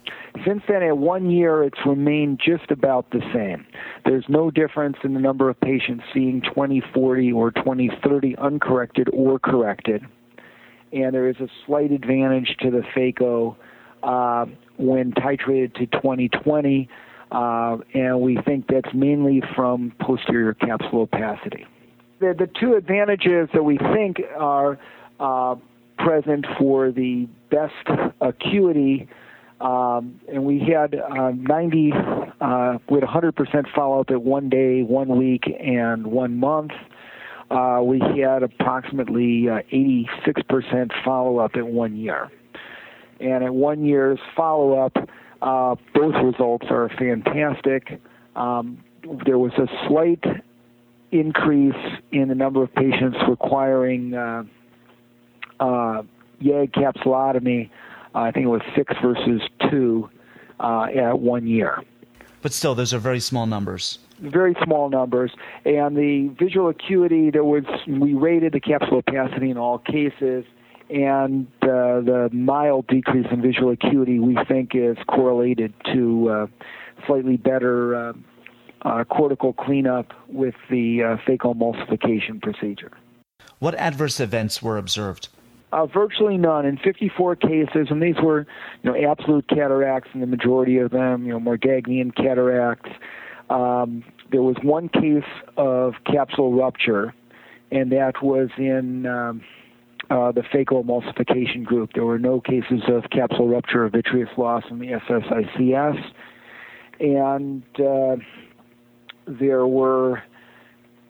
Since 0.46 0.62
then, 0.68 0.82
at 0.82 0.96
one 0.96 1.30
year, 1.30 1.64
it's 1.64 1.78
remained 1.84 2.40
just 2.44 2.70
about 2.70 3.10
the 3.10 3.20
same. 3.34 3.66
There's 4.04 4.24
no 4.28 4.50
difference 4.50 4.96
in 5.02 5.14
the 5.14 5.20
number 5.20 5.50
of 5.50 5.60
patients 5.60 6.04
seeing 6.14 6.40
2040 6.42 7.32
or 7.32 7.50
2030 7.50 8.36
uncorrected 8.36 9.08
or 9.12 9.38
corrected. 9.38 10.02
And 10.92 11.14
there 11.14 11.28
is 11.28 11.36
a 11.40 11.48
slight 11.66 11.92
advantage 11.92 12.56
to 12.60 12.70
the 12.70 12.82
phaco 12.96 13.56
uh, 14.02 14.46
when 14.76 15.12
titrated 15.12 15.74
to 15.74 15.86
2020 15.86 16.88
uh, 17.30 17.76
and 17.94 18.20
we 18.20 18.38
think 18.44 18.66
that's 18.68 18.92
mainly 18.94 19.42
from 19.54 19.92
posterior 20.00 20.54
capsule 20.54 21.02
opacity. 21.02 21.66
The, 22.20 22.34
the 22.36 22.48
two 22.60 22.74
advantages 22.74 23.48
that 23.54 23.62
we 23.62 23.78
think 23.78 24.20
are 24.36 24.78
uh, 25.20 25.54
present 25.98 26.46
for 26.58 26.90
the 26.90 27.28
best 27.50 28.12
acuity, 28.20 29.08
um, 29.60 30.20
and 30.28 30.44
we 30.44 30.60
had 30.60 30.94
uh, 30.94 31.32
90, 31.32 31.92
uh, 32.40 32.78
we 32.88 33.00
had 33.00 33.08
100% 33.08 33.74
follow 33.74 34.00
up 34.00 34.10
at 34.10 34.22
one 34.22 34.48
day, 34.48 34.82
one 34.82 35.18
week, 35.18 35.44
and 35.60 36.06
one 36.06 36.38
month. 36.38 36.72
Uh, 37.50 37.80
we 37.82 38.00
had 38.00 38.42
approximately 38.42 39.42
86% 39.42 40.90
follow 41.04 41.38
up 41.38 41.56
at 41.56 41.66
one 41.66 41.96
year. 41.96 42.30
And 43.18 43.44
at 43.44 43.52
one 43.52 43.84
year's 43.84 44.20
follow 44.34 44.78
up, 44.78 44.96
uh, 45.42 45.74
both 45.94 46.14
results 46.22 46.66
are 46.70 46.88
fantastic. 46.98 48.00
Um, 48.36 48.82
there 49.26 49.38
was 49.38 49.52
a 49.58 49.66
slight 49.88 50.24
increase 51.12 52.00
in 52.12 52.28
the 52.28 52.34
number 52.34 52.62
of 52.62 52.74
patients 52.74 53.18
requiring 53.28 54.14
uh, 54.14 54.44
uh, 55.58 56.02
YAG 56.40 56.72
capsulotomy. 56.72 57.70
Uh, 58.14 58.18
I 58.18 58.30
think 58.30 58.44
it 58.44 58.48
was 58.48 58.62
six 58.74 58.94
versus 59.02 59.42
two 59.70 60.10
uh, 60.58 60.86
at 60.94 61.18
one 61.18 61.46
year. 61.46 61.82
But 62.42 62.52
still, 62.52 62.74
those 62.74 62.94
are 62.94 62.98
very 62.98 63.20
small 63.20 63.46
numbers. 63.46 63.98
Very 64.20 64.54
small 64.64 64.90
numbers, 64.90 65.32
and 65.64 65.96
the 65.96 66.34
visual 66.38 66.68
acuity. 66.68 67.30
There 67.30 67.44
was 67.44 67.64
we 67.86 68.14
rated 68.14 68.52
the 68.52 68.60
capsule 68.60 68.98
opacity 68.98 69.50
in 69.50 69.56
all 69.56 69.78
cases 69.78 70.44
and 70.90 71.46
uh, 71.62 72.00
the 72.00 72.28
mild 72.32 72.86
decrease 72.88 73.26
in 73.30 73.40
visual 73.40 73.70
acuity 73.70 74.18
we 74.18 74.36
think 74.48 74.74
is 74.74 74.96
correlated 75.08 75.72
to 75.92 76.28
uh, 76.28 76.46
slightly 77.06 77.36
better 77.36 77.94
uh, 77.94 78.12
uh 78.82 79.04
cortical 79.04 79.52
cleanup 79.52 80.12
with 80.28 80.54
the 80.68 81.02
uh, 81.02 81.16
phacoemulsification 81.28 82.42
procedure. 82.42 82.90
What 83.58 83.74
adverse 83.76 84.20
events 84.20 84.62
were 84.62 84.78
observed? 84.78 85.28
Uh, 85.72 85.86
virtually 85.86 86.36
none 86.36 86.66
in 86.66 86.76
54 86.78 87.36
cases, 87.36 87.86
and 87.90 88.02
these 88.02 88.16
were, 88.20 88.46
you 88.82 88.90
know, 88.90 89.10
absolute 89.10 89.46
cataracts, 89.48 90.10
and 90.12 90.22
the 90.22 90.26
majority 90.26 90.78
of 90.78 90.90
them, 90.90 91.24
you 91.24 91.32
know, 91.32 91.38
Morgagnian 91.38 92.14
cataracts. 92.14 92.90
Um, 93.50 94.02
there 94.32 94.42
was 94.42 94.56
one 94.62 94.88
case 94.88 95.22
of 95.56 95.94
capsule 96.04 96.52
rupture, 96.52 97.14
and 97.70 97.92
that 97.92 98.20
was 98.20 98.48
in 98.58 99.06
um, 99.06 99.42
uh, 100.10 100.32
the 100.32 100.42
group. 101.64 101.90
There 101.94 102.04
were 102.04 102.18
no 102.18 102.40
cases 102.40 102.82
of 102.88 103.04
capsule 103.10 103.48
rupture 103.48 103.84
or 103.84 103.88
vitreous 103.90 104.30
loss 104.36 104.64
in 104.70 104.80
the 104.80 104.88
SSICS. 105.08 106.02
and 106.98 107.62
uh, 107.78 108.16
there 109.26 109.66
were 109.66 110.22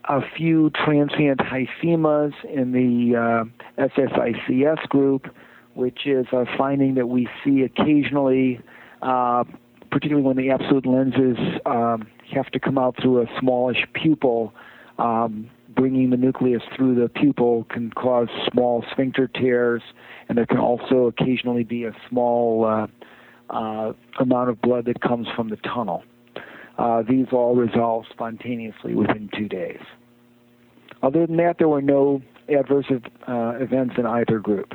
a 0.04 0.20
few 0.36 0.70
transient 0.70 1.40
hyphemas 1.40 2.32
in 2.52 2.72
the 2.72 3.16
uh, 3.16 3.59
SSICS 3.80 4.88
group, 4.88 5.26
which 5.74 6.06
is 6.06 6.26
a 6.32 6.44
finding 6.58 6.94
that 6.96 7.08
we 7.08 7.28
see 7.44 7.62
occasionally, 7.62 8.60
uh, 9.02 9.44
particularly 9.90 10.26
when 10.26 10.36
the 10.36 10.50
absolute 10.50 10.86
lenses 10.86 11.38
um, 11.66 12.06
have 12.32 12.46
to 12.50 12.60
come 12.60 12.78
out 12.78 12.96
through 13.00 13.22
a 13.22 13.26
smallish 13.40 13.84
pupil. 13.94 14.52
Um, 14.98 15.50
bringing 15.74 16.10
the 16.10 16.16
nucleus 16.16 16.62
through 16.76 16.94
the 16.94 17.08
pupil 17.08 17.64
can 17.70 17.90
cause 17.90 18.28
small 18.52 18.84
sphincter 18.92 19.28
tears, 19.28 19.82
and 20.28 20.36
there 20.36 20.46
can 20.46 20.58
also 20.58 21.06
occasionally 21.06 21.64
be 21.64 21.84
a 21.84 21.92
small 22.08 22.66
uh, 22.66 22.86
uh, 23.50 23.92
amount 24.18 24.50
of 24.50 24.60
blood 24.60 24.84
that 24.86 25.00
comes 25.00 25.26
from 25.34 25.48
the 25.48 25.56
tunnel. 25.56 26.02
Uh, 26.78 27.02
these 27.08 27.26
all 27.32 27.54
resolve 27.54 28.04
spontaneously 28.10 28.94
within 28.94 29.30
two 29.36 29.48
days. 29.48 29.80
Other 31.02 31.26
than 31.26 31.36
that, 31.38 31.56
there 31.58 31.68
were 31.68 31.82
no 31.82 32.22
adverse 32.50 32.86
uh, 32.90 33.54
events 33.60 33.94
in 33.98 34.06
either 34.06 34.38
group. 34.38 34.74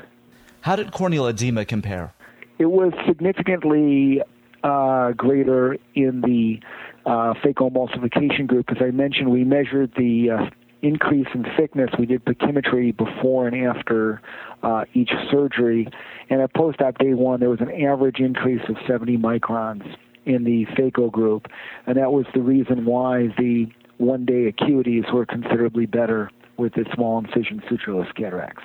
How 0.61 0.75
did 0.75 0.91
corneal 0.91 1.27
edema 1.27 1.65
compare? 1.65 2.13
It 2.57 2.65
was 2.65 2.93
significantly 3.07 4.21
uh, 4.63 5.11
greater 5.11 5.77
in 5.93 6.21
the 6.21 6.59
uh, 7.05 7.33
phacoemulsification 7.43 8.47
group. 8.47 8.71
As 8.71 8.77
I 8.81 8.91
mentioned, 8.91 9.29
we 9.29 9.43
measured 9.43 9.93
the 9.95 10.31
uh, 10.31 10.49
increase 10.81 11.27
in 11.33 11.45
thickness. 11.57 11.91
We 11.99 12.05
did 12.05 12.25
pachymetry 12.25 12.95
before 12.95 13.47
and 13.47 13.67
after 13.67 14.21
uh, 14.63 14.85
each 14.93 15.11
surgery. 15.29 15.87
And 16.29 16.41
at 16.41 16.53
post 16.53 16.81
op 16.81 16.97
day 16.97 17.13
one, 17.13 17.39
there 17.39 17.49
was 17.49 17.61
an 17.61 17.71
average 17.71 18.19
increase 18.19 18.61
of 18.69 18.77
70 18.87 19.17
microns 19.17 19.95
in 20.25 20.43
the 20.43 20.65
phaco 20.77 21.11
group. 21.11 21.47
And 21.85 21.97
that 21.97 22.11
was 22.11 22.25
the 22.33 22.41
reason 22.41 22.85
why 22.85 23.27
the 23.37 23.67
one 23.97 24.25
day 24.25 24.51
acuities 24.51 25.11
were 25.13 25.25
considerably 25.25 25.85
better 25.85 26.29
with 26.57 26.73
the 26.73 26.85
small 26.93 27.19
incision 27.19 27.61
sutureless 27.69 28.13
cataracts. 28.15 28.63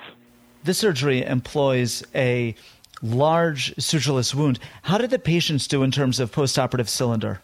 This 0.63 0.77
surgery 0.77 1.23
employs 1.23 2.03
a 2.13 2.55
large 3.01 3.75
sutureless 3.75 4.35
wound. 4.35 4.59
How 4.83 4.97
did 4.97 5.09
the 5.09 5.19
patients 5.19 5.67
do 5.67 5.83
in 5.83 5.91
terms 5.91 6.19
of 6.19 6.31
postoperative 6.31 6.87
cylinder? 6.87 7.41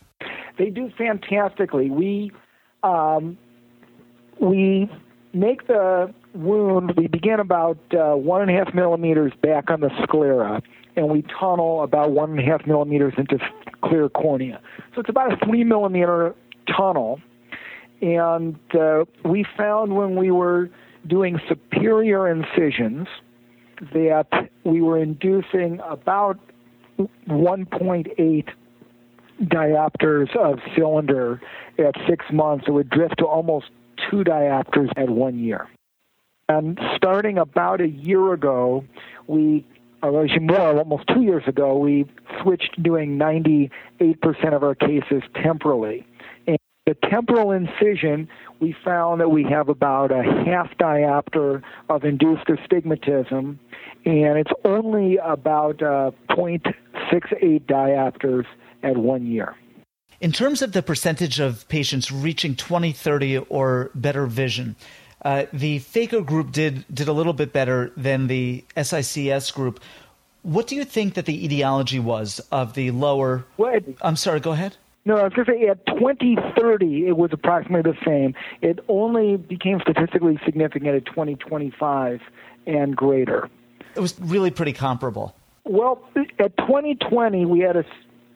They 0.58 0.70
do 0.70 0.92
fantastically. 0.98 1.90
We 1.90 2.32
um, 2.84 3.38
we 4.40 4.90
make 5.34 5.68
the 5.68 6.14
wound. 6.34 6.94
We 6.96 7.08
begin 7.08 7.40
about 7.40 7.78
uh, 7.94 8.16
one 8.16 8.42
and 8.42 8.52
a 8.52 8.54
half 8.54 8.74
millimeters 8.74 9.34
back 9.42 9.70
on 9.70 9.82
the 9.82 9.90
sclera, 10.04 10.62
and 10.96 11.10
we 11.10 11.24
tunnel 11.40 11.84
about 11.84 12.12
one 12.12 12.32
and 12.32 12.40
a 12.40 12.44
half 12.44 12.66
millimeters 12.66 13.14
into 13.18 13.40
clear 13.84 14.10
cornea. 14.10 14.62
So 14.94 15.02
it's 15.02 15.10
about 15.10 15.34
a 15.34 15.46
three 15.46 15.64
millimeter 15.64 16.36
tunnel 16.76 17.20
and 18.02 18.58
uh, 18.74 19.06
we 19.26 19.46
found 19.58 19.96
when 19.96 20.16
we 20.16 20.32
were 20.32 20.70
doing 21.08 21.40
superior 21.48 22.28
incisions 22.30 23.08
that 23.94 24.50
we 24.64 24.82
were 24.82 24.98
inducing 24.98 25.80
about 25.88 26.40
1.8 27.28 28.48
diopters 29.42 30.36
of 30.36 30.60
cylinder 30.76 31.42
at 31.78 31.94
six 32.08 32.26
months. 32.32 32.66
It 32.68 32.72
would 32.72 32.90
drift 32.90 33.20
to 33.20 33.26
almost 33.26 33.68
two 34.10 34.24
diopters 34.24 34.90
at 34.98 35.10
one 35.10 35.38
year. 35.38 35.68
And 36.50 36.80
starting 36.96 37.38
about 37.38 37.82
a 37.82 37.90
year 37.90 38.34
ago, 38.34 38.86
we, 39.28 39.66
or 40.02 40.24
actually 40.24 40.46
more, 40.46 40.78
almost 40.78 41.04
two 41.14 41.22
years 41.22 41.44
ago, 41.46 41.78
we 41.78 42.06
switched 42.42 42.82
doing 42.82 43.18
98% 43.18 43.70
of 44.54 44.64
our 44.64 44.74
cases 44.74 45.24
temporally. 45.44 46.07
The 46.88 46.96
temporal 47.10 47.52
incision, 47.52 48.30
we 48.62 48.74
found 48.86 49.20
that 49.20 49.28
we 49.30 49.44
have 49.44 49.68
about 49.68 50.10
a 50.10 50.24
half 50.24 50.70
diopter 50.78 51.62
of 51.90 52.06
induced 52.06 52.50
astigmatism, 52.50 53.60
and 54.06 54.38
it's 54.38 54.52
only 54.64 55.18
about 55.18 55.84
uh, 55.84 56.12
0.68 56.30 57.66
diopters 57.66 58.46
at 58.84 58.96
one 58.96 59.26
year. 59.26 59.58
In 60.22 60.32
terms 60.32 60.62
of 60.62 60.72
the 60.72 60.82
percentage 60.82 61.42
of 61.42 61.68
patients 61.68 62.10
reaching 62.10 62.56
20/30 62.56 63.46
or 63.50 63.92
better 63.94 64.26
vision, 64.26 64.78
uh, 65.26 65.44
the 65.52 65.82
phaco 65.82 66.26
group 66.26 66.54
did 66.54 66.86
did 66.94 67.10
a 67.10 67.14
little 67.14 67.34
bit 67.34 67.52
better 67.52 67.92
than 67.98 68.28
the 68.28 68.64
SICS 68.78 69.52
group. 69.52 69.82
What 70.44 70.68
do 70.68 70.76
you 70.78 70.86
think 70.86 71.16
that 71.16 71.26
the 71.26 71.44
etiology 71.44 72.00
was 72.00 72.40
of 72.50 72.76
the 72.76 72.92
lower? 72.92 73.44
Well, 73.58 73.78
I'm 74.02 74.16
sorry. 74.16 74.40
Go 74.40 74.54
ahead. 74.54 74.78
No, 75.08 75.16
I 75.16 75.24
was 75.24 75.32
going 75.32 75.46
to 75.46 75.54
say 75.54 75.68
at 75.70 75.86
2030 75.86 77.08
it 77.08 77.16
was 77.16 77.30
approximately 77.32 77.94
the 77.94 77.98
same. 78.06 78.36
It 78.62 78.84
only 78.90 79.38
became 79.38 79.80
statistically 79.80 80.38
significant 80.44 80.96
at 80.96 81.06
2025 81.06 82.20
and 82.66 82.94
greater. 82.94 83.50
It 83.96 84.02
was 84.02 84.20
really 84.20 84.52
pretty 84.52 84.74
comparable. 84.74 85.34
Well, 85.64 86.04
at 86.40 86.58
2020 86.58 87.46
we 87.46 87.60
had 87.60 87.78
a 87.78 87.86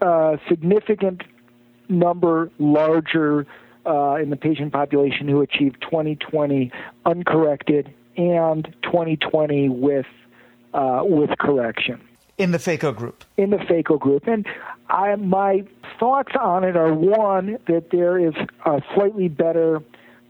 uh, 0.01 0.37
significant 0.47 1.23
number 1.89 2.49
larger 2.57 3.45
uh, 3.85 4.15
in 4.15 4.29
the 4.29 4.37
patient 4.37 4.71
population 4.71 5.27
who 5.27 5.41
achieved 5.41 5.81
2020 5.81 6.71
uncorrected 7.05 7.93
and 8.15 8.73
2020 8.83 9.67
with 9.67 10.05
uh, 10.73 11.01
with 11.03 11.31
correction 11.37 11.99
in 12.37 12.51
the 12.51 12.57
phaco 12.57 12.95
group. 12.95 13.23
In 13.37 13.51
the 13.51 13.57
phaco 13.57 13.99
group, 13.99 14.27
and 14.27 14.45
I, 14.89 15.15
my 15.15 15.63
thoughts 15.99 16.33
on 16.39 16.63
it 16.63 16.75
are 16.75 16.93
one 16.93 17.57
that 17.67 17.89
there 17.91 18.17
is 18.17 18.33
a 18.65 18.81
slightly 18.95 19.27
better 19.27 19.81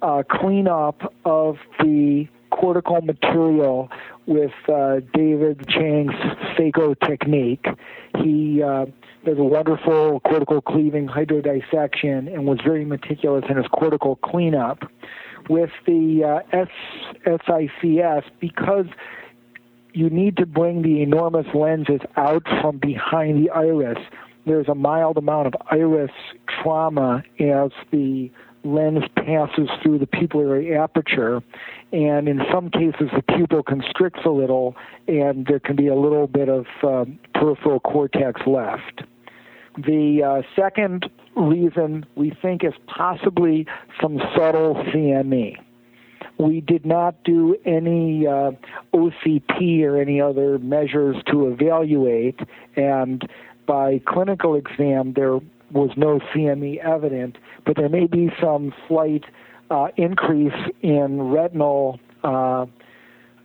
uh, 0.01 0.23
cleanup 0.29 1.13
of 1.25 1.57
the 1.79 2.27
cortical 2.51 3.01
material 3.01 3.89
with 4.25 4.51
uh, 4.67 4.99
David 5.13 5.67
Chang's 5.67 6.13
phaco 6.57 6.95
technique. 7.07 7.65
He 8.17 8.61
uh, 8.61 8.85
does 9.25 9.37
a 9.37 9.43
wonderful 9.43 10.19
cortical 10.21 10.61
cleaving 10.61 11.07
hydrodissection 11.07 12.31
and 12.33 12.45
was 12.45 12.59
very 12.63 12.85
meticulous 12.85 13.45
in 13.49 13.57
his 13.57 13.67
cortical 13.67 14.17
cleanup. 14.17 14.83
With 15.49 15.71
the 15.87 16.43
uh, 16.53 16.55
S- 16.55 17.39
SICS, 17.47 18.29
because 18.39 18.85
you 19.93 20.09
need 20.09 20.37
to 20.37 20.45
bring 20.45 20.81
the 20.81 21.01
enormous 21.01 21.47
lenses 21.53 22.01
out 22.15 22.43
from 22.61 22.77
behind 22.77 23.43
the 23.43 23.49
iris. 23.51 23.99
There's 24.45 24.67
a 24.67 24.75
mild 24.75 25.17
amount 25.17 25.47
of 25.47 25.53
iris 25.69 26.11
trauma 26.61 27.23
as 27.39 27.71
the 27.91 28.31
lens 28.63 29.03
passes 29.15 29.69
through 29.81 29.99
the 29.99 30.05
pupillary 30.05 30.77
aperture, 30.77 31.41
and 31.91 32.27
in 32.27 32.41
some 32.51 32.69
cases 32.69 33.09
the 33.15 33.23
pupil 33.35 33.63
constricts 33.63 34.21
a 34.25 34.29
little, 34.29 34.75
and 35.07 35.45
there 35.47 35.59
can 35.59 35.75
be 35.75 35.87
a 35.87 35.95
little 35.95 36.27
bit 36.27 36.49
of 36.49 36.65
um, 36.83 37.19
peripheral 37.33 37.79
cortex 37.79 38.41
left. 38.45 39.03
The 39.77 40.21
uh, 40.23 40.61
second 40.61 41.09
reason 41.35 42.05
we 42.15 42.35
think 42.41 42.63
is 42.63 42.73
possibly 42.87 43.65
some 44.01 44.19
subtle 44.35 44.75
CME. 44.75 45.55
We 46.37 46.61
did 46.61 46.85
not 46.85 47.23
do 47.23 47.55
any 47.65 48.25
uh, 48.25 48.51
OCT 48.93 49.83
or 49.83 50.01
any 50.01 50.19
other 50.19 50.57
measures 50.59 51.17
to 51.31 51.47
evaluate, 51.47 52.39
and 52.75 53.27
by 53.67 54.01
clinical 54.05 54.55
exam, 54.55 55.13
there 55.13 55.39
was 55.71 55.91
no 55.95 56.19
CME 56.33 56.77
evident, 56.83 57.37
but 57.65 57.75
there 57.77 57.89
may 57.89 58.07
be 58.07 58.31
some 58.41 58.73
slight 58.87 59.23
uh, 59.69 59.87
increase 59.97 60.53
in 60.81 61.21
retinal 61.21 61.99
uh, 62.23 62.65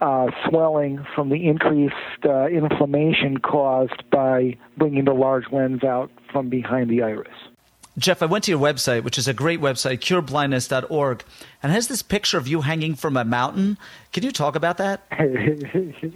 uh, 0.00 0.26
swelling 0.48 1.04
from 1.14 1.30
the 1.30 1.48
increased 1.48 1.94
uh, 2.24 2.46
inflammation 2.46 3.38
caused 3.38 4.02
by 4.10 4.56
bringing 4.76 5.04
the 5.04 5.12
large 5.12 5.44
lens 5.52 5.84
out 5.84 6.10
from 6.32 6.48
behind 6.48 6.90
the 6.90 7.02
iris. 7.02 7.28
Jeff, 7.98 8.22
I 8.22 8.26
went 8.26 8.44
to 8.44 8.50
your 8.50 8.60
website, 8.60 9.04
which 9.04 9.16
is 9.16 9.26
a 9.26 9.32
great 9.32 9.60
website, 9.60 10.00
cureblindness.org, 10.00 11.24
and 11.62 11.72
has 11.72 11.88
this 11.88 12.02
picture 12.02 12.36
of 12.36 12.46
you 12.46 12.60
hanging 12.60 12.94
from 12.94 13.16
a 13.16 13.24
mountain. 13.24 13.78
Can 14.12 14.22
you 14.22 14.32
talk 14.32 14.54
about 14.54 14.76
that? 14.76 15.00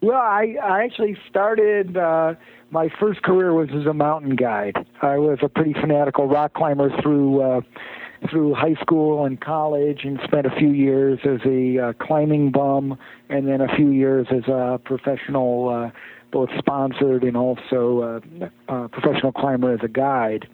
well, 0.00 0.16
I, 0.16 0.56
I 0.62 0.84
actually 0.84 1.18
started, 1.28 1.98
uh, 1.98 2.34
my 2.70 2.88
first 2.98 3.22
career 3.22 3.52
was 3.52 3.68
as 3.78 3.84
a 3.84 3.92
mountain 3.92 4.36
guide. 4.36 4.76
I 5.02 5.18
was 5.18 5.38
a 5.42 5.50
pretty 5.50 5.74
fanatical 5.74 6.26
rock 6.28 6.54
climber 6.54 6.90
through, 7.02 7.42
uh, 7.42 7.60
through 8.30 8.54
high 8.54 8.76
school 8.80 9.26
and 9.26 9.38
college 9.38 10.04
and 10.04 10.18
spent 10.24 10.46
a 10.46 10.50
few 10.58 10.70
years 10.70 11.20
as 11.24 11.40
a 11.44 11.78
uh, 11.78 11.92
climbing 12.04 12.52
bum 12.52 12.98
and 13.28 13.46
then 13.46 13.60
a 13.60 13.76
few 13.76 13.90
years 13.90 14.26
as 14.30 14.48
a 14.48 14.80
professional, 14.82 15.68
uh, 15.68 15.90
both 16.32 16.48
sponsored 16.58 17.22
and 17.22 17.36
also 17.36 18.22
uh, 18.40 18.48
uh, 18.72 18.88
professional 18.88 19.32
climber 19.32 19.74
as 19.74 19.80
a 19.82 19.88
guide 19.88 20.48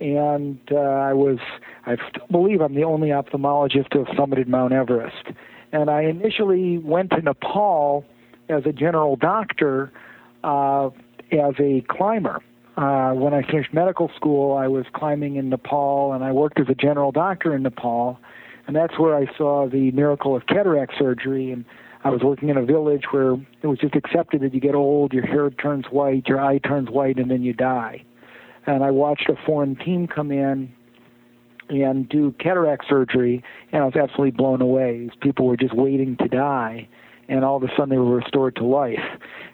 and 0.00 0.58
uh, 0.70 0.76
I 0.76 1.12
was, 1.12 1.38
I 1.86 1.96
believe 2.30 2.60
I'm 2.60 2.74
the 2.74 2.84
only 2.84 3.08
ophthalmologist 3.08 3.90
to 3.90 4.04
have 4.04 4.16
summited 4.16 4.46
Mount 4.48 4.72
Everest. 4.72 5.26
And 5.72 5.90
I 5.90 6.02
initially 6.02 6.78
went 6.78 7.10
to 7.10 7.22
Nepal 7.22 8.04
as 8.48 8.64
a 8.66 8.72
general 8.72 9.16
doctor, 9.16 9.92
uh, 10.42 10.90
as 11.32 11.54
a 11.58 11.82
climber. 11.88 12.40
uh, 12.76 13.12
when 13.12 13.32
I 13.32 13.42
finished 13.42 13.72
medical 13.72 14.10
school, 14.16 14.56
I 14.56 14.66
was 14.66 14.84
climbing 14.92 15.36
in 15.36 15.48
Nepal, 15.48 16.12
and 16.12 16.24
I 16.24 16.32
worked 16.32 16.58
as 16.58 16.66
a 16.68 16.74
general 16.74 17.12
doctor 17.12 17.54
in 17.54 17.62
Nepal, 17.62 18.18
and 18.66 18.74
that's 18.74 18.98
where 18.98 19.14
I 19.14 19.26
saw 19.36 19.68
the 19.68 19.90
miracle 19.92 20.34
of 20.34 20.46
cataract 20.46 20.94
surgery. 20.98 21.52
And 21.52 21.64
I 22.02 22.10
was 22.10 22.22
working 22.22 22.48
in 22.48 22.56
a 22.56 22.64
village 22.64 23.04
where 23.12 23.34
it 23.62 23.66
was 23.66 23.78
just 23.78 23.94
accepted 23.94 24.40
that 24.40 24.54
you 24.54 24.60
get 24.60 24.74
old, 24.74 25.12
your 25.12 25.24
hair 25.24 25.50
turns 25.50 25.86
white, 25.90 26.26
your 26.26 26.40
eye 26.40 26.58
turns 26.58 26.90
white, 26.90 27.18
and 27.18 27.30
then 27.30 27.42
you 27.42 27.52
die. 27.52 28.02
And 28.66 28.82
I 28.82 28.90
watched 28.90 29.28
a 29.28 29.36
foreign 29.46 29.76
team 29.76 30.06
come 30.06 30.30
in 30.30 30.72
and 31.68 32.08
do 32.08 32.32
cataract 32.38 32.86
surgery, 32.88 33.42
and 33.72 33.82
I 33.82 33.86
was 33.86 33.96
absolutely 33.96 34.32
blown 34.32 34.60
away. 34.60 35.00
These 35.00 35.18
people 35.20 35.46
were 35.46 35.56
just 35.56 35.74
waiting 35.74 36.16
to 36.18 36.28
die, 36.28 36.88
and 37.28 37.44
all 37.44 37.56
of 37.56 37.62
a 37.62 37.68
sudden 37.76 37.88
they 37.88 37.96
were 37.96 38.16
restored 38.16 38.56
to 38.56 38.64
life. 38.64 38.98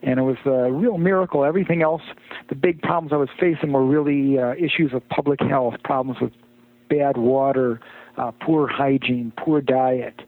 And 0.03 0.19
it 0.19 0.23
was 0.23 0.37
a 0.45 0.73
real 0.73 0.99
miracle. 0.99 1.45
Everything 1.45 1.83
else, 1.83 2.03
the 2.49 2.55
big 2.55 2.83
problems 2.83 3.13
I 3.13 3.17
was 3.17 3.29
facing 3.39 3.73
were 3.73 3.85
really 3.85 4.39
uh, 4.39 4.55
issues 4.55 4.93
of 4.93 5.09
public 5.09 5.41
health, 5.41 5.75
problems 5.85 6.21
with 6.21 6.33
bad 6.89 7.17
water, 7.17 7.81
uh, 8.17 8.33
poor 8.33 8.67
hygiene, 8.67 9.33
poor 9.37 9.61
diet. 9.61 10.21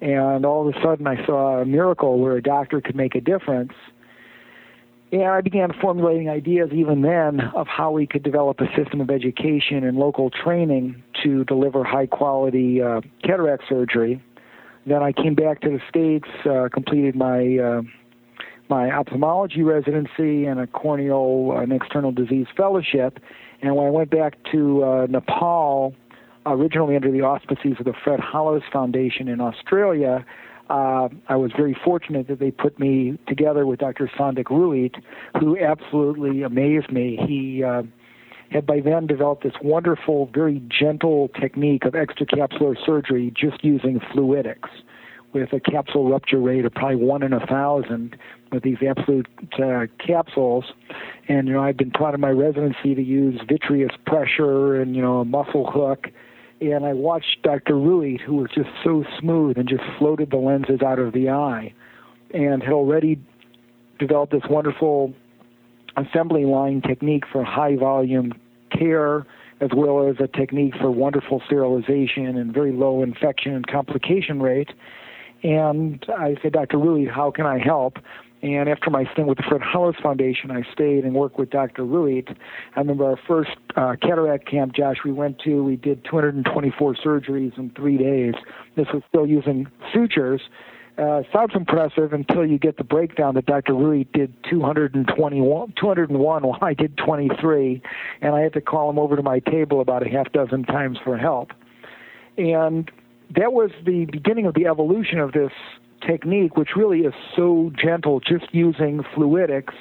And 0.00 0.46
all 0.46 0.66
of 0.66 0.74
a 0.74 0.80
sudden 0.82 1.06
I 1.06 1.24
saw 1.26 1.60
a 1.60 1.64
miracle 1.64 2.18
where 2.18 2.36
a 2.36 2.42
doctor 2.42 2.80
could 2.80 2.96
make 2.96 3.14
a 3.14 3.20
difference 3.20 3.72
and 5.12 5.24
I 5.24 5.40
began 5.40 5.72
formulating 5.80 6.28
ideas 6.28 6.70
even 6.72 7.02
then 7.02 7.40
of 7.54 7.66
how 7.66 7.90
we 7.90 8.06
could 8.06 8.22
develop 8.22 8.60
a 8.60 8.66
system 8.76 9.00
of 9.00 9.10
education 9.10 9.84
and 9.84 9.96
local 9.96 10.30
training 10.30 11.02
to 11.24 11.44
deliver 11.44 11.82
high 11.82 12.06
quality 12.06 12.80
uh, 12.80 13.00
cataract 13.24 13.64
surgery. 13.68 14.22
Then 14.86 15.02
I 15.02 15.12
came 15.12 15.34
back 15.34 15.60
to 15.62 15.68
the 15.68 15.80
States, 15.88 16.28
uh, 16.46 16.68
completed 16.72 17.16
my 17.16 17.58
uh, 17.58 17.82
my 18.68 18.88
ophthalmology 18.92 19.62
residency 19.62 20.46
and 20.46 20.60
a 20.60 20.66
corneal 20.68 21.58
and 21.58 21.72
external 21.72 22.12
disease 22.12 22.46
fellowship. 22.56 23.18
And 23.62 23.74
when 23.74 23.88
I 23.88 23.90
went 23.90 24.10
back 24.10 24.38
to 24.52 24.84
uh, 24.84 25.06
Nepal, 25.10 25.92
originally 26.46 26.94
under 26.94 27.10
the 27.10 27.22
auspices 27.22 27.72
of 27.80 27.84
the 27.84 27.92
Fred 28.04 28.20
Hollows 28.20 28.62
Foundation 28.72 29.26
in 29.26 29.40
Australia, 29.40 30.24
uh, 30.70 31.08
I 31.28 31.34
was 31.34 31.50
very 31.56 31.76
fortunate 31.84 32.28
that 32.28 32.38
they 32.38 32.52
put 32.52 32.78
me 32.78 33.18
together 33.26 33.66
with 33.66 33.80
Dr. 33.80 34.08
Sanduk 34.16 34.50
Ruit, 34.50 34.94
who 35.38 35.58
absolutely 35.58 36.42
amazed 36.42 36.92
me. 36.92 37.18
He 37.26 37.64
uh, 37.64 37.82
had 38.50 38.66
by 38.66 38.80
then 38.80 39.08
developed 39.08 39.42
this 39.42 39.54
wonderful, 39.62 40.30
very 40.32 40.62
gentle 40.68 41.28
technique 41.40 41.84
of 41.84 41.94
extracapsular 41.94 42.76
surgery 42.86 43.32
just 43.36 43.64
using 43.64 43.98
fluidics 44.14 44.68
with 45.32 45.52
a 45.52 45.60
capsule 45.60 46.08
rupture 46.08 46.38
rate 46.38 46.64
of 46.64 46.72
probably 46.72 46.96
one 46.96 47.22
in 47.24 47.32
a 47.32 47.44
thousand 47.46 48.16
with 48.52 48.62
these 48.62 48.78
absolute 48.88 49.26
uh, 49.62 49.86
capsules. 50.04 50.66
And, 51.28 51.48
you 51.48 51.54
know, 51.54 51.62
I've 51.62 51.76
been 51.76 51.90
taught 51.90 52.14
in 52.14 52.20
my 52.20 52.30
residency 52.30 52.94
to 52.94 53.02
use 53.02 53.40
vitreous 53.48 53.92
pressure 54.06 54.80
and, 54.80 54.94
you 54.94 55.02
know, 55.02 55.18
a 55.20 55.24
muscle 55.24 55.68
hook 55.70 56.08
and 56.60 56.84
I 56.84 56.92
watched 56.92 57.42
Dr. 57.42 57.76
Ruit, 57.76 58.20
who 58.20 58.36
was 58.36 58.50
just 58.54 58.68
so 58.84 59.04
smooth 59.18 59.56
and 59.56 59.68
just 59.68 59.82
floated 59.98 60.30
the 60.30 60.36
lenses 60.36 60.82
out 60.82 60.98
of 60.98 61.12
the 61.12 61.30
eye, 61.30 61.72
and 62.34 62.62
had 62.62 62.72
already 62.72 63.18
developed 63.98 64.32
this 64.32 64.42
wonderful 64.48 65.14
assembly 65.96 66.44
line 66.44 66.82
technique 66.82 67.24
for 67.30 67.44
high 67.44 67.76
volume 67.76 68.32
care, 68.70 69.26
as 69.60 69.70
well 69.74 70.08
as 70.08 70.16
a 70.20 70.28
technique 70.28 70.74
for 70.80 70.90
wonderful 70.90 71.42
sterilization 71.46 72.36
and 72.38 72.52
very 72.52 72.72
low 72.72 73.02
infection 73.02 73.54
and 73.54 73.66
complication 73.66 74.40
rate. 74.40 74.70
And 75.42 76.04
I 76.08 76.36
said, 76.42 76.52
Dr. 76.52 76.78
Ruit, 76.78 77.10
how 77.10 77.30
can 77.30 77.46
I 77.46 77.58
help? 77.58 77.98
And 78.42 78.68
after 78.68 78.88
my 78.88 79.04
stint 79.12 79.28
with 79.28 79.36
the 79.36 79.44
Fred 79.48 79.60
Hollows 79.60 79.96
Foundation, 80.02 80.50
I 80.50 80.62
stayed 80.72 81.04
and 81.04 81.14
worked 81.14 81.38
with 81.38 81.50
Dr. 81.50 81.84
Ruit. 81.84 82.28
I 82.74 82.80
remember 82.80 83.04
our 83.04 83.18
first 83.28 83.50
uh, 83.76 83.96
cataract 84.00 84.48
camp, 84.48 84.74
Josh, 84.74 84.96
we 85.04 85.12
went 85.12 85.40
to, 85.40 85.62
we 85.62 85.76
did 85.76 86.04
224 86.04 86.94
surgeries 86.94 87.56
in 87.58 87.70
three 87.76 87.98
days. 87.98 88.34
This 88.76 88.86
was 88.94 89.02
still 89.08 89.26
using 89.26 89.66
sutures. 89.92 90.40
Uh, 90.96 91.22
sounds 91.32 91.52
impressive 91.54 92.12
until 92.12 92.44
you 92.44 92.58
get 92.58 92.76
the 92.76 92.84
breakdown 92.84 93.34
that 93.34 93.46
Dr. 93.46 93.74
Ruit 93.74 94.10
did 94.12 94.34
221, 94.50 95.74
201 95.80 96.42
while 96.42 96.58
I 96.60 96.74
did 96.74 96.96
23, 96.96 97.82
and 98.20 98.34
I 98.34 98.40
had 98.40 98.52
to 98.54 98.60
call 98.60 98.90
him 98.90 98.98
over 98.98 99.16
to 99.16 99.22
my 99.22 99.38
table 99.38 99.80
about 99.80 100.06
a 100.06 100.10
half 100.10 100.32
dozen 100.32 100.64
times 100.64 100.98
for 101.02 101.16
help. 101.16 101.52
And 102.36 102.90
that 103.34 103.52
was 103.52 103.70
the 103.84 104.06
beginning 104.06 104.46
of 104.46 104.54
the 104.54 104.66
evolution 104.66 105.20
of 105.20 105.32
this 105.32 105.52
technique, 106.06 106.56
which 106.56 106.70
really 106.76 107.00
is 107.00 107.14
so 107.36 107.70
gentle, 107.82 108.20
just 108.20 108.52
using 108.52 109.02
fluidics, 109.14 109.74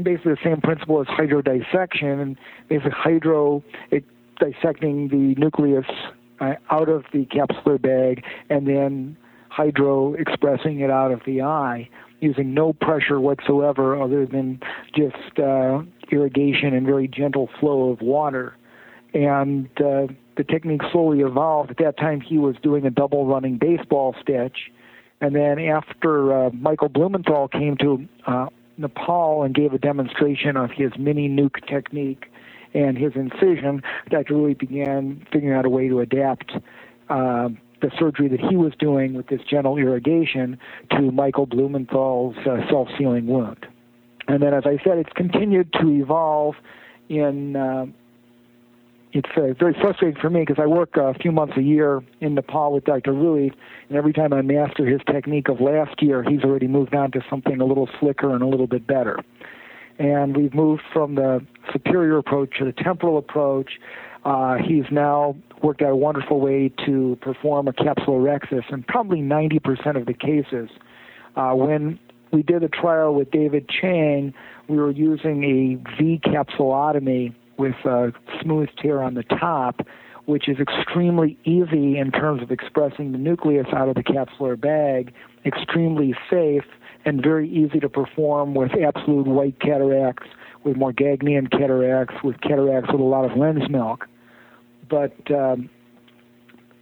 basically 0.00 0.32
the 0.32 0.38
same 0.44 0.60
principle 0.60 1.00
as 1.00 1.06
hydrodissection, 1.08 2.22
and 2.22 2.36
basically 2.68 2.92
hydro 2.92 3.62
it, 3.90 4.04
dissecting 4.38 5.08
the 5.08 5.40
nucleus 5.40 5.86
uh, 6.40 6.54
out 6.70 6.88
of 6.88 7.04
the 7.12 7.26
capsular 7.26 7.80
bag, 7.80 8.24
and 8.48 8.66
then 8.66 9.16
hydro 9.48 10.14
expressing 10.14 10.80
it 10.80 10.90
out 10.90 11.10
of 11.12 11.20
the 11.26 11.42
eye 11.42 11.88
using 12.20 12.54
no 12.54 12.72
pressure 12.72 13.18
whatsoever 13.20 14.00
other 14.00 14.26
than 14.26 14.60
just 14.94 15.38
uh, 15.38 15.82
irrigation 16.12 16.74
and 16.74 16.86
very 16.86 17.08
gentle 17.08 17.48
flow 17.58 17.90
of 17.90 18.00
water. 18.00 18.56
And 19.14 19.66
uh, 19.78 20.06
the 20.36 20.44
technique 20.48 20.82
slowly 20.92 21.20
evolved. 21.20 21.70
At 21.70 21.78
that 21.78 21.98
time, 21.98 22.20
he 22.20 22.38
was 22.38 22.54
doing 22.62 22.86
a 22.86 22.90
double 22.90 23.26
running 23.26 23.58
baseball 23.58 24.14
stitch 24.22 24.70
and 25.20 25.34
then 25.34 25.58
after 25.58 26.46
uh, 26.46 26.50
Michael 26.50 26.88
Blumenthal 26.88 27.48
came 27.48 27.76
to 27.78 28.08
uh, 28.26 28.46
Nepal 28.78 29.42
and 29.42 29.54
gave 29.54 29.72
a 29.72 29.78
demonstration 29.78 30.56
of 30.56 30.70
his 30.70 30.92
mini 30.98 31.28
nuke 31.28 31.66
technique 31.68 32.26
and 32.72 32.96
his 32.96 33.12
incision, 33.14 33.82
Dr. 34.08 34.34
Ruit 34.34 34.58
began 34.58 35.26
figuring 35.32 35.56
out 35.56 35.66
a 35.66 35.68
way 35.68 35.88
to 35.88 36.00
adapt 36.00 36.52
uh, 37.08 37.48
the 37.82 37.90
surgery 37.98 38.28
that 38.28 38.40
he 38.40 38.56
was 38.56 38.72
doing 38.78 39.14
with 39.14 39.26
this 39.26 39.40
gentle 39.48 39.76
irrigation 39.76 40.58
to 40.90 41.10
Michael 41.10 41.46
Blumenthal's 41.46 42.36
uh, 42.46 42.58
self-sealing 42.68 43.26
wound. 43.26 43.66
And 44.28 44.42
then, 44.42 44.54
as 44.54 44.64
I 44.64 44.78
said, 44.84 44.98
it's 44.98 45.12
continued 45.14 45.72
to 45.74 45.88
evolve 45.88 46.54
in 47.08 47.56
uh, 47.56 47.86
it's 49.12 49.28
uh, 49.36 49.54
very 49.58 49.74
frustrating 49.80 50.20
for 50.20 50.30
me 50.30 50.40
because 50.40 50.62
I 50.62 50.66
work 50.66 50.96
a 50.96 51.14
few 51.14 51.32
months 51.32 51.54
a 51.56 51.62
year 51.62 52.00
in 52.20 52.34
Nepal 52.34 52.72
with 52.72 52.84
Dr. 52.84 53.12
Ruit, 53.12 53.54
and 53.88 53.98
every 53.98 54.12
time 54.12 54.32
I 54.32 54.42
master 54.42 54.86
his 54.86 55.00
technique 55.10 55.48
of 55.48 55.60
last 55.60 56.00
year, 56.00 56.22
he's 56.22 56.44
already 56.44 56.68
moved 56.68 56.94
on 56.94 57.10
to 57.12 57.20
something 57.28 57.60
a 57.60 57.64
little 57.64 57.88
slicker 57.98 58.32
and 58.32 58.42
a 58.42 58.46
little 58.46 58.68
bit 58.68 58.86
better. 58.86 59.18
And 59.98 60.36
we've 60.36 60.54
moved 60.54 60.82
from 60.92 61.16
the 61.16 61.44
superior 61.72 62.18
approach 62.18 62.58
to 62.58 62.64
the 62.64 62.72
temporal 62.72 63.18
approach. 63.18 63.72
Uh, 64.24 64.56
he's 64.56 64.84
now 64.90 65.36
worked 65.62 65.82
out 65.82 65.90
a 65.90 65.96
wonderful 65.96 66.40
way 66.40 66.70
to 66.86 67.18
perform 67.20 67.68
a 67.68 67.72
capsulorhexis 67.72 68.72
in 68.72 68.82
probably 68.84 69.20
90% 69.20 69.96
of 69.96 70.06
the 70.06 70.14
cases. 70.14 70.70
Uh, 71.36 71.52
when 71.52 71.98
we 72.32 72.42
did 72.42 72.62
a 72.62 72.68
trial 72.68 73.14
with 73.14 73.30
David 73.30 73.68
Chang, 73.68 74.32
we 74.68 74.76
were 74.76 74.90
using 74.90 75.42
a 75.44 75.96
V 75.96 76.20
capsulotomy 76.24 77.34
with 77.60 77.76
a 77.84 78.12
smooth 78.42 78.70
tear 78.80 79.02
on 79.02 79.14
the 79.14 79.22
top, 79.22 79.82
which 80.24 80.48
is 80.48 80.56
extremely 80.58 81.38
easy 81.44 81.98
in 81.98 82.10
terms 82.10 82.42
of 82.42 82.50
expressing 82.50 83.12
the 83.12 83.18
nucleus 83.18 83.66
out 83.74 83.88
of 83.88 83.94
the 83.94 84.02
capsular 84.02 84.58
bag, 84.58 85.12
extremely 85.44 86.14
safe, 86.30 86.64
and 87.04 87.22
very 87.22 87.48
easy 87.48 87.78
to 87.78 87.88
perform 87.88 88.54
with 88.54 88.70
absolute 88.72 89.26
white 89.26 89.60
cataracts, 89.60 90.26
with 90.64 90.76
Morgagnian 90.76 91.50
cataracts, 91.50 92.14
with 92.24 92.40
cataracts 92.40 92.90
with 92.90 93.00
a 93.00 93.04
lot 93.04 93.30
of 93.30 93.36
lens 93.36 93.68
milk. 93.68 94.06
But 94.88 95.14
um, 95.30 95.68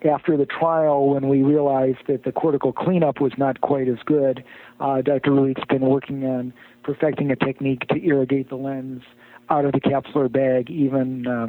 after 0.09 0.37
the 0.37 0.47
trial, 0.47 1.09
when 1.09 1.29
we 1.29 1.43
realized 1.43 2.07
that 2.07 2.23
the 2.23 2.33
cortical 2.33 2.73
cleanup 2.73 3.21
was 3.21 3.33
not 3.37 3.61
quite 3.61 3.89
as 3.89 3.99
good, 4.07 4.45
uh, 4.79 5.03
Dr. 5.03 5.33
Ruit's 5.33 5.65
been 5.69 5.83
working 5.83 6.25
on 6.25 6.53
perfecting 6.85 7.33
a 7.33 7.37
technique 7.37 7.87
to 7.89 8.05
irrigate 8.05 8.49
the 8.49 8.57
lens 8.57 9.03
out 9.51 9.65
of 9.65 9.73
the 9.73 9.81
capsular 9.81 10.31
bag, 10.31 10.71
even 10.71 11.27
uh, 11.27 11.49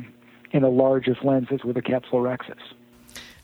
in 0.52 0.62
the 0.62 0.70
largest 0.70 1.24
lenses 1.24 1.64
with 1.64 1.78
a 1.78 1.82
capsulorhexis. 1.82 2.60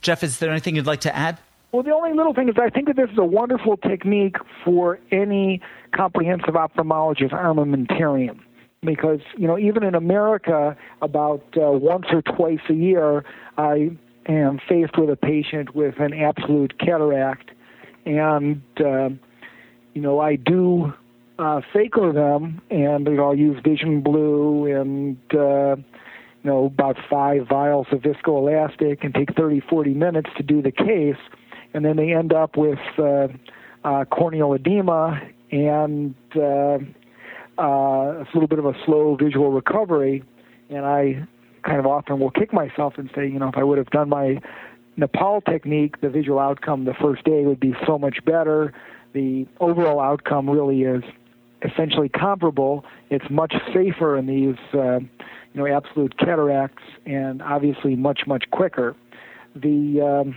Jeff, 0.01 0.23
is 0.23 0.39
there 0.39 0.51
anything 0.51 0.75
you'd 0.75 0.85
like 0.85 1.01
to 1.01 1.15
add? 1.15 1.39
Well, 1.71 1.83
the 1.83 1.93
only 1.93 2.13
little 2.13 2.33
thing 2.33 2.47
is 2.47 2.55
I 2.57 2.69
think 2.69 2.87
that 2.87 2.95
this 2.95 3.09
is 3.09 3.17
a 3.17 3.25
wonderful 3.25 3.75
technique 3.75 4.37
for 4.63 4.99
any 5.11 5.61
comprehensive 5.93 6.53
ophthalmologist 6.53 7.31
armamentarium. 7.31 8.39
Because, 8.81 9.19
you 9.35 9.47
know, 9.47 9.57
even 9.57 9.83
in 9.83 9.95
America, 9.95 10.77
about 11.01 11.43
uh, 11.57 11.71
once 11.71 12.05
or 12.11 12.21
twice 12.21 12.59
a 12.69 12.73
year, 12.73 13.25
I 13.57 13.91
am 14.27 14.59
faced 14.69 14.97
with 14.97 15.09
a 15.09 15.15
patient 15.15 15.75
with 15.75 15.99
an 15.99 16.13
absolute 16.13 16.77
cataract. 16.79 17.51
And, 18.05 18.61
uh, 18.79 19.09
you 19.93 20.01
know, 20.01 20.19
I 20.19 20.35
do 20.35 20.93
uh, 21.37 21.61
them, 21.73 22.61
and 22.69 23.07
you 23.07 23.13
know, 23.15 23.25
I'll 23.25 23.35
use 23.35 23.59
Vision 23.63 24.01
Blue 24.01 24.65
and 24.65 25.17
uh, 25.33 25.75
you 25.75 26.51
know 26.51 26.65
about 26.65 26.97
five 27.09 27.47
vials 27.47 27.87
of 27.91 27.99
viscoelastic, 27.99 29.03
and 29.03 29.13
take 29.13 29.35
30, 29.35 29.61
40 29.69 29.93
minutes 29.93 30.29
to 30.37 30.43
do 30.43 30.61
the 30.61 30.71
case, 30.71 31.21
and 31.73 31.83
then 31.83 31.97
they 31.97 32.13
end 32.13 32.33
up 32.33 32.57
with 32.57 32.79
uh, 32.97 33.27
uh, 33.83 34.05
corneal 34.05 34.53
edema 34.53 35.21
and 35.51 36.15
uh, 36.35 36.77
uh, 37.57 37.61
a 37.61 38.27
little 38.33 38.47
bit 38.47 38.59
of 38.59 38.65
a 38.65 38.73
slow 38.85 39.15
visual 39.15 39.51
recovery. 39.51 40.23
And 40.69 40.85
I 40.85 41.27
kind 41.63 41.79
of 41.79 41.85
often 41.85 42.19
will 42.19 42.31
kick 42.31 42.51
myself 42.51 42.95
and 42.97 43.09
say, 43.15 43.27
you 43.27 43.39
know, 43.39 43.49
if 43.49 43.57
I 43.57 43.63
would 43.63 43.77
have 43.77 43.89
done 43.91 44.09
my 44.09 44.39
Nepal 44.97 45.41
technique, 45.41 46.01
the 46.01 46.09
visual 46.09 46.39
outcome 46.39 46.85
the 46.85 46.93
first 46.93 47.23
day 47.25 47.43
would 47.45 47.59
be 47.59 47.75
so 47.85 47.99
much 47.99 48.23
better. 48.25 48.73
The 49.13 49.45
overall 49.59 49.99
outcome 49.99 50.49
really 50.49 50.83
is 50.83 51.03
essentially 51.65 52.09
comparable. 52.09 52.85
It's 53.09 53.25
much 53.29 53.53
safer 53.73 54.17
in 54.17 54.27
these, 54.27 54.57
uh, 54.73 54.99
you 54.99 55.07
know, 55.53 55.67
absolute 55.67 56.17
cataracts, 56.17 56.83
and 57.05 57.41
obviously 57.41 57.95
much 57.95 58.21
much 58.27 58.45
quicker. 58.51 58.95
The 59.55 60.01
um, 60.01 60.35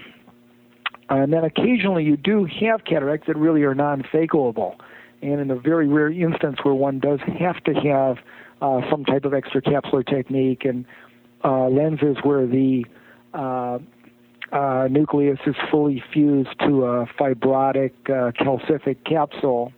and 1.10 1.32
then 1.32 1.44
occasionally 1.44 2.04
you 2.04 2.16
do 2.16 2.46
have 2.60 2.84
cataracts 2.84 3.26
that 3.26 3.36
really 3.36 3.62
are 3.62 3.74
non-phacoable, 3.74 4.76
and 5.22 5.40
in 5.40 5.50
a 5.50 5.56
very 5.56 5.88
rare 5.88 6.10
instance 6.10 6.58
where 6.62 6.74
one 6.74 6.98
does 6.98 7.20
have 7.38 7.62
to 7.64 7.74
have 7.74 8.18
uh, 8.60 8.80
some 8.90 9.04
type 9.04 9.24
of 9.24 9.32
extracapsular 9.32 10.06
technique 10.06 10.64
and 10.64 10.84
uh, 11.44 11.68
lenses 11.68 12.16
where 12.22 12.46
the 12.46 12.84
uh, 13.34 13.78
uh, 14.52 14.88
nucleus 14.90 15.38
is 15.46 15.54
fully 15.70 16.02
fused 16.12 16.58
to 16.60 16.84
a 16.84 17.06
fibrotic 17.18 17.92
uh, 18.06 18.32
calcific 18.32 18.96
capsule, 19.04 19.72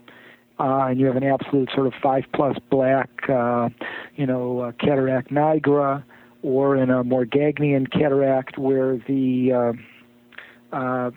uh, 0.60 0.88
and 0.88 1.00
you 1.00 1.06
have 1.06 1.16
an 1.16 1.24
absolute 1.24 1.70
sort 1.74 1.86
of 1.86 1.94
five 2.02 2.24
plus 2.34 2.56
black, 2.70 3.08
uh, 3.30 3.70
you 4.16 4.26
know, 4.26 4.60
uh, 4.60 4.72
cataract 4.72 5.30
nigra, 5.30 6.04
or 6.42 6.76
in 6.76 6.90
a 6.90 7.02
Morgagnian 7.02 7.90
cataract 7.90 8.58
where 8.58 8.98
the 9.08 9.74
uh, 10.72 10.76
uh, 10.76 11.10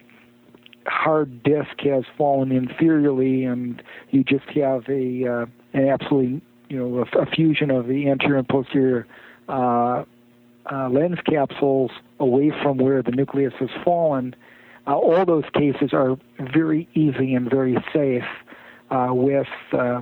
hard 0.88 1.44
disc 1.44 1.78
has 1.82 2.06
fallen 2.18 2.50
inferiorly, 2.50 3.46
and 3.46 3.84
you 4.12 4.24
just 4.24 4.46
have 4.56 4.88
a 4.88 5.28
uh, 5.28 5.46
an 5.74 5.90
absolutely, 5.90 6.42
you 6.70 6.78
know, 6.78 7.06
a, 7.20 7.26
fusion 7.26 7.70
of 7.70 7.88
the 7.88 8.10
anterior 8.10 8.38
and 8.38 8.48
posterior 8.48 9.06
lens 10.70 11.20
capsules 11.30 11.92
away 12.20 12.50
from 12.62 12.78
where 12.78 13.04
the 13.04 13.12
nucleus 13.12 13.54
has 13.60 13.70
fallen, 13.84 14.34
all 14.88 15.26
those 15.26 15.44
cases 15.54 15.92
are 15.92 16.16
very 16.40 16.88
easy 16.94 17.34
and 17.36 17.50
very 17.50 17.76
safe 17.94 18.24
with 19.12 19.48
uh, 19.74 20.02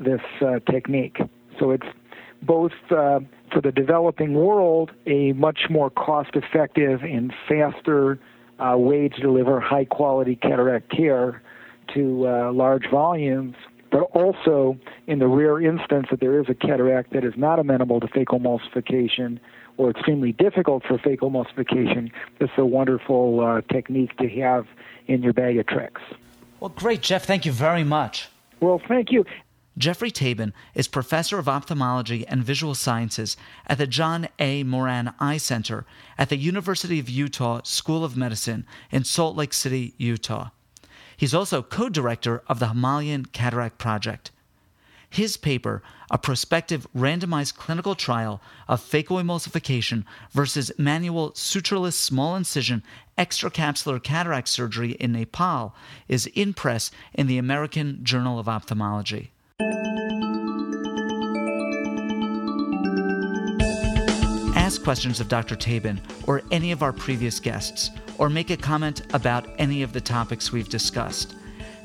this 0.00 0.20
uh, 0.40 0.58
technique. 0.70 1.18
So 1.58 1.70
it's 1.70 1.86
both 2.42 2.72
uh, 2.90 3.20
for 3.52 3.60
the 3.62 3.72
developing 3.72 4.34
world 4.34 4.90
a 5.06 5.32
much 5.32 5.60
more 5.70 5.90
cost 5.90 6.30
effective 6.34 7.02
and 7.02 7.32
faster 7.48 8.18
way 8.58 9.08
to 9.08 9.20
deliver 9.20 9.60
high 9.60 9.84
quality 9.84 10.36
cataract 10.36 10.90
care 10.90 11.42
to 11.94 12.50
large 12.52 12.90
volumes 12.90 13.54
but 13.90 14.02
also 14.12 14.76
in 15.06 15.18
the 15.18 15.26
rare 15.26 15.60
instance 15.60 16.06
that 16.10 16.20
there 16.20 16.40
is 16.40 16.46
a 16.48 16.54
cataract 16.54 17.12
that 17.12 17.24
is 17.24 17.34
not 17.36 17.58
amenable 17.58 18.00
to 18.00 18.06
phacoemulsification 18.08 19.38
or 19.76 19.90
extremely 19.90 20.32
difficult 20.32 20.82
for 20.86 20.98
phacoemulsification, 20.98 22.10
this 22.38 22.48
is 22.50 22.58
a 22.58 22.66
wonderful 22.66 23.40
uh, 23.40 23.60
technique 23.72 24.16
to 24.18 24.28
have 24.28 24.66
in 25.06 25.22
your 25.22 25.32
bag 25.32 25.58
of 25.58 25.66
tricks. 25.66 26.00
Well, 26.60 26.70
great, 26.70 27.02
Jeff. 27.02 27.24
Thank 27.24 27.44
you 27.44 27.52
very 27.52 27.84
much. 27.84 28.28
Well, 28.60 28.80
thank 28.88 29.12
you. 29.12 29.24
Geoffrey 29.78 30.10
Tabin 30.10 30.54
is 30.74 30.88
professor 30.88 31.38
of 31.38 31.48
ophthalmology 31.48 32.26
and 32.26 32.42
visual 32.42 32.74
sciences 32.74 33.36
at 33.66 33.76
the 33.76 33.86
John 33.86 34.26
A. 34.38 34.62
Moran 34.62 35.12
Eye 35.20 35.36
Center 35.36 35.84
at 36.16 36.30
the 36.30 36.38
University 36.38 36.98
of 36.98 37.10
Utah 37.10 37.60
School 37.62 38.02
of 38.02 38.16
Medicine 38.16 38.64
in 38.90 39.04
Salt 39.04 39.36
Lake 39.36 39.52
City, 39.52 39.92
Utah. 39.98 40.48
He's 41.14 41.34
also 41.34 41.62
co 41.62 41.90
director 41.90 42.42
of 42.46 42.58
the 42.58 42.68
Himalayan 42.68 43.26
Cataract 43.26 43.76
Project. 43.76 44.30
His 45.10 45.36
paper, 45.36 45.82
a 46.10 46.18
prospective 46.18 46.86
randomized 46.94 47.56
clinical 47.56 47.94
trial 47.94 48.40
of 48.68 48.80
phacoemulsification 48.80 50.04
versus 50.32 50.72
manual 50.78 51.32
sutureless 51.32 51.94
small 51.94 52.34
incision 52.34 52.82
extracapsular 53.18 54.02
cataract 54.02 54.48
surgery 54.48 54.92
in 54.92 55.12
Nepal, 55.12 55.74
is 56.08 56.26
in 56.28 56.54
press 56.54 56.90
in 57.14 57.26
the 57.26 57.38
American 57.38 58.00
Journal 58.02 58.38
of 58.38 58.48
Ophthalmology. 58.48 59.30
Ask 64.54 64.82
questions 64.82 65.20
of 65.20 65.28
Dr. 65.28 65.54
Tabin 65.54 66.00
or 66.26 66.42
any 66.50 66.72
of 66.72 66.82
our 66.82 66.92
previous 66.92 67.38
guests, 67.40 67.90
or 68.18 68.28
make 68.28 68.50
a 68.50 68.56
comment 68.56 69.02
about 69.14 69.46
any 69.58 69.82
of 69.82 69.92
the 69.92 70.00
topics 70.00 70.52
we've 70.52 70.68
discussed. 70.68 71.34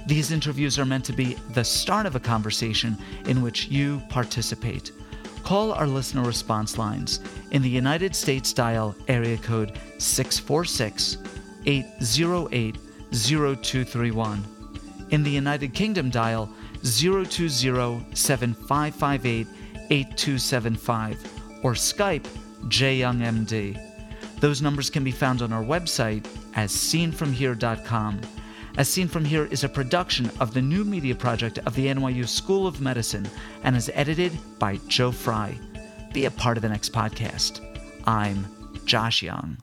These 0.08 0.32
interviews 0.32 0.80
are 0.80 0.86
meant 0.86 1.06
to 1.06 1.14
be 1.14 1.36
the 1.54 1.64
start 1.64 2.06
of 2.06 2.16
a 2.16 2.20
conversation 2.20 2.98
in 3.26 3.44
which 3.44 3.68
you 3.68 4.02
participate. 4.10 4.92
Call 5.52 5.74
our 5.74 5.86
listener 5.86 6.24
response 6.24 6.78
lines. 6.78 7.20
In 7.52 7.62
the 7.62 7.68
United 7.68 8.16
States, 8.16 8.54
dial 8.54 8.96
area 9.10 9.36
code 9.36 9.78
646 9.98 11.18
808 11.66 12.78
0231. 13.12 14.46
In 15.10 15.24
the 15.24 15.30
United 15.30 15.74
Kingdom, 15.74 16.10
dial 16.10 16.50
020 16.84 17.50
7558 17.50 19.48
8275 19.90 21.66
or 21.66 21.74
Skype 21.74 22.28
JYoungMD. 22.68 24.40
Those 24.40 24.62
numbers 24.62 24.90
can 24.90 25.04
be 25.04 25.12
found 25.12 25.42
on 25.42 25.52
our 25.52 25.66
website 25.66 26.26
as 26.56 26.72
seenfromhere.com. 26.72 28.22
As 28.78 28.88
Seen 28.88 29.10
From 29.10 29.26
Here 29.26 29.46
is 29.52 29.64
a 29.64 29.70
production 29.70 30.32
of 30.40 30.54
the 30.54 30.62
new 30.62 30.86
media 30.86 31.14
project 31.14 31.60
of 31.60 31.76
the 31.76 31.88
NYU 31.88 32.28
School 32.28 32.66
of 32.66 32.80
Medicine 32.80 33.30
and 33.64 33.76
is 33.76 33.92
edited 33.94 34.32
by 34.60 34.80
Joe 34.88 35.12
Fry. 35.12 35.58
Be 36.14 36.26
a 36.26 36.32
part 36.32 36.58
of 36.58 36.64
the 36.64 36.70
next 36.70 36.94
podcast. 36.94 37.60
I'm 38.08 38.48
Josh 38.86 39.22
Young. 39.22 39.58